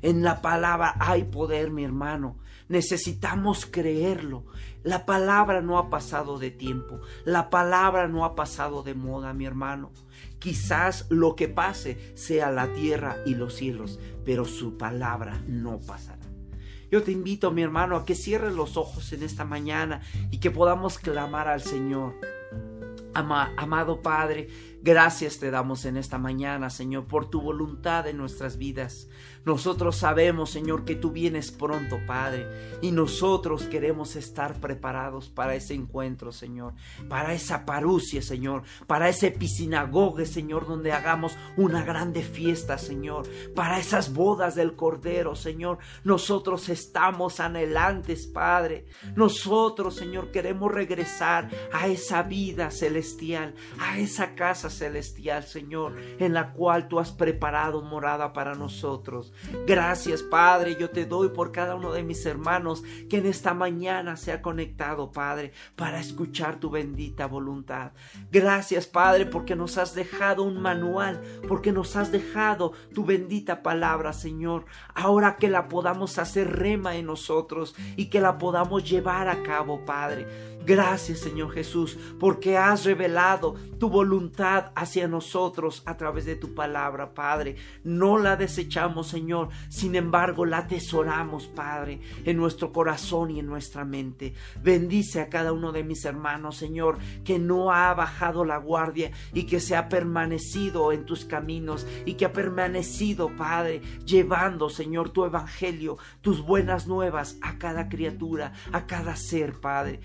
En 0.00 0.22
la 0.22 0.42
palabra 0.42 0.96
hay 1.00 1.24
poder, 1.24 1.70
mi 1.70 1.84
hermano. 1.84 2.36
Necesitamos 2.68 3.66
creerlo. 3.66 4.44
La 4.82 5.06
palabra 5.06 5.60
no 5.62 5.78
ha 5.78 5.90
pasado 5.90 6.38
de 6.38 6.50
tiempo. 6.50 7.00
La 7.24 7.50
palabra 7.50 8.08
no 8.08 8.24
ha 8.24 8.34
pasado 8.34 8.82
de 8.82 8.94
moda, 8.94 9.32
mi 9.32 9.46
hermano. 9.46 9.92
Quizás 10.38 11.06
lo 11.10 11.36
que 11.36 11.48
pase 11.48 12.12
sea 12.16 12.50
la 12.50 12.72
tierra 12.74 13.16
y 13.24 13.34
los 13.34 13.54
cielos, 13.54 13.98
pero 14.26 14.44
su 14.44 14.76
palabra 14.76 15.42
no 15.46 15.78
pasará. 15.80 16.13
Yo 16.94 17.02
te 17.02 17.10
invito, 17.10 17.50
mi 17.50 17.60
hermano, 17.60 17.96
a 17.96 18.04
que 18.04 18.14
cierres 18.14 18.54
los 18.54 18.76
ojos 18.76 19.12
en 19.12 19.24
esta 19.24 19.44
mañana 19.44 20.00
y 20.30 20.38
que 20.38 20.52
podamos 20.52 20.96
clamar 21.00 21.48
al 21.48 21.60
Señor. 21.60 22.14
amado 23.12 24.00
Padre, 24.00 24.48
Gracias 24.84 25.38
te 25.38 25.50
damos 25.50 25.86
en 25.86 25.96
esta 25.96 26.18
mañana, 26.18 26.68
Señor, 26.68 27.06
por 27.06 27.30
tu 27.30 27.40
voluntad 27.40 28.06
en 28.06 28.18
nuestras 28.18 28.58
vidas. 28.58 29.08
Nosotros 29.44 29.96
sabemos, 29.96 30.50
Señor, 30.50 30.84
que 30.84 30.94
tú 30.94 31.10
vienes 31.10 31.50
pronto, 31.50 31.98
Padre, 32.06 32.78
y 32.80 32.92
nosotros 32.92 33.64
queremos 33.64 34.16
estar 34.16 34.54
preparados 34.58 35.28
para 35.28 35.54
ese 35.54 35.74
encuentro, 35.74 36.32
Señor, 36.32 36.72
para 37.08 37.34
esa 37.34 37.66
parucia, 37.66 38.22
Señor, 38.22 38.62
para 38.86 39.08
ese 39.10 39.30
piscinagogue, 39.30 40.24
Señor, 40.24 40.66
donde 40.66 40.92
hagamos 40.92 41.36
una 41.56 41.84
grande 41.84 42.22
fiesta, 42.22 42.78
Señor, 42.78 43.28
para 43.54 43.78
esas 43.78 44.14
bodas 44.14 44.54
del 44.54 44.76
Cordero, 44.76 45.36
Señor. 45.36 45.78
Nosotros 46.04 46.70
estamos 46.70 47.38
anhelantes, 47.38 48.26
Padre. 48.26 48.86
Nosotros, 49.14 49.94
Señor, 49.94 50.30
queremos 50.30 50.72
regresar 50.72 51.50
a 51.72 51.86
esa 51.86 52.22
vida 52.22 52.70
celestial, 52.70 53.54
a 53.78 53.98
esa 53.98 54.34
casa 54.34 54.70
celestial, 54.70 55.44
Señor, 55.44 55.94
en 56.18 56.32
la 56.32 56.52
cual 56.52 56.88
tú 56.88 56.98
has 56.98 57.12
preparado 57.12 57.82
morada 57.82 58.32
para 58.32 58.54
nosotros. 58.54 59.33
Gracias, 59.66 60.22
Padre, 60.22 60.76
yo 60.78 60.90
te 60.90 61.06
doy 61.06 61.28
por 61.28 61.52
cada 61.52 61.74
uno 61.74 61.92
de 61.92 62.02
mis 62.02 62.24
hermanos 62.26 62.82
que 63.08 63.18
en 63.18 63.26
esta 63.26 63.54
mañana 63.54 64.16
se 64.16 64.32
ha 64.32 64.42
conectado, 64.42 65.12
Padre, 65.12 65.52
para 65.76 66.00
escuchar 66.00 66.60
tu 66.60 66.70
bendita 66.70 67.26
voluntad. 67.26 67.92
Gracias, 68.30 68.86
Padre, 68.86 69.26
porque 69.26 69.56
nos 69.56 69.78
has 69.78 69.94
dejado 69.94 70.42
un 70.42 70.60
manual, 70.60 71.20
porque 71.48 71.72
nos 71.72 71.96
has 71.96 72.12
dejado 72.12 72.72
tu 72.94 73.04
bendita 73.04 73.62
palabra, 73.62 74.12
Señor. 74.12 74.66
Ahora 74.94 75.36
que 75.36 75.48
la 75.48 75.68
podamos 75.68 76.18
hacer 76.18 76.50
rema 76.50 76.96
en 76.96 77.06
nosotros 77.06 77.74
y 77.96 78.06
que 78.06 78.20
la 78.20 78.38
podamos 78.38 78.88
llevar 78.88 79.28
a 79.28 79.42
cabo, 79.42 79.84
Padre. 79.84 80.53
Gracias 80.66 81.18
Señor 81.18 81.52
Jesús, 81.52 81.98
porque 82.18 82.56
has 82.56 82.84
revelado 82.84 83.54
tu 83.78 83.90
voluntad 83.90 84.72
hacia 84.74 85.06
nosotros 85.08 85.82
a 85.84 85.96
través 85.96 86.24
de 86.24 86.36
tu 86.36 86.54
palabra, 86.54 87.12
Padre. 87.12 87.56
No 87.82 88.18
la 88.18 88.36
desechamos, 88.36 89.08
Señor, 89.08 89.50
sin 89.68 89.94
embargo 89.94 90.46
la 90.46 90.58
atesoramos, 90.58 91.48
Padre, 91.48 92.00
en 92.24 92.38
nuestro 92.38 92.72
corazón 92.72 93.30
y 93.30 93.40
en 93.40 93.46
nuestra 93.46 93.84
mente. 93.84 94.32
Bendice 94.62 95.20
a 95.20 95.28
cada 95.28 95.52
uno 95.52 95.70
de 95.70 95.84
mis 95.84 96.04
hermanos, 96.04 96.56
Señor, 96.56 96.98
que 97.24 97.38
no 97.38 97.70
ha 97.70 97.92
bajado 97.92 98.44
la 98.44 98.56
guardia 98.56 99.10
y 99.34 99.44
que 99.44 99.60
se 99.60 99.76
ha 99.76 99.88
permanecido 99.88 100.92
en 100.92 101.04
tus 101.04 101.24
caminos 101.24 101.86
y 102.06 102.14
que 102.14 102.24
ha 102.24 102.32
permanecido, 102.32 103.28
Padre, 103.36 103.82
llevando, 104.06 104.70
Señor, 104.70 105.10
tu 105.10 105.24
evangelio, 105.24 105.98
tus 106.22 106.40
buenas 106.40 106.86
nuevas 106.86 107.36
a 107.42 107.58
cada 107.58 107.88
criatura, 107.88 108.52
a 108.72 108.86
cada 108.86 109.16
ser, 109.16 109.60
Padre. 109.60 110.00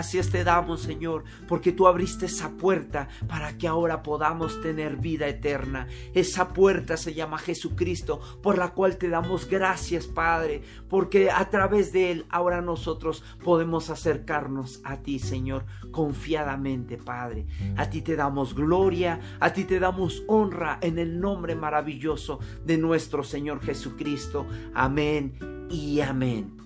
Gracias 0.00 0.30
te 0.30 0.44
damos, 0.44 0.80
Señor, 0.80 1.24
porque 1.46 1.72
tú 1.72 1.86
abriste 1.86 2.24
esa 2.24 2.52
puerta 2.52 3.08
para 3.28 3.58
que 3.58 3.68
ahora 3.68 4.02
podamos 4.02 4.58
tener 4.62 4.96
vida 4.96 5.28
eterna. 5.28 5.88
Esa 6.14 6.54
puerta 6.54 6.96
se 6.96 7.12
llama 7.12 7.36
Jesucristo, 7.36 8.18
por 8.42 8.56
la 8.56 8.70
cual 8.70 8.96
te 8.96 9.10
damos 9.10 9.46
gracias, 9.46 10.06
Padre, 10.06 10.62
porque 10.88 11.30
a 11.30 11.50
través 11.50 11.92
de 11.92 12.12
Él 12.12 12.26
ahora 12.30 12.62
nosotros 12.62 13.22
podemos 13.44 13.90
acercarnos 13.90 14.80
a 14.84 15.02
ti, 15.02 15.18
Señor, 15.18 15.66
confiadamente, 15.90 16.96
Padre. 16.96 17.44
A 17.76 17.90
ti 17.90 18.00
te 18.00 18.16
damos 18.16 18.54
gloria, 18.54 19.20
a 19.38 19.52
ti 19.52 19.64
te 19.64 19.78
damos 19.78 20.22
honra 20.28 20.78
en 20.80 20.98
el 20.98 21.20
nombre 21.20 21.54
maravilloso 21.56 22.40
de 22.64 22.78
nuestro 22.78 23.22
Señor 23.22 23.60
Jesucristo. 23.60 24.46
Amén 24.72 25.34
y 25.68 26.00
amén. 26.00 26.59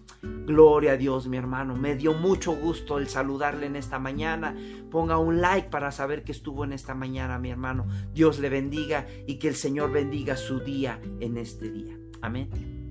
Gloria 0.47 0.93
a 0.93 0.97
Dios, 0.97 1.27
mi 1.27 1.37
hermano. 1.37 1.75
Me 1.75 1.97
dio 1.97 2.15
mucho 2.15 2.55
gusto 2.55 2.99
el 2.99 3.09
saludarle 3.09 3.67
en 3.67 3.77
esta 3.77 3.99
mañana. 3.99 4.55
Ponga 4.91 5.19
un 5.19 5.41
like 5.41 5.71
para 5.71 5.91
saber 5.91 6.23
que 6.23 6.33
estuvo 6.33 6.65
en 6.65 6.73
esta 6.73 6.95
mañana, 6.95 7.39
mi 7.39 7.51
hermano. 7.51 7.87
Dios 8.13 8.39
le 8.39 8.51
bendiga 8.51 9.07
y 9.27 9.39
que 9.39 9.49
el 9.49 9.55
Señor 9.55 9.93
bendiga 9.93 10.37
su 10.37 10.61
día 10.61 11.01
en 11.21 11.39
este 11.39 11.71
día. 11.71 11.99
Amén. 12.21 12.84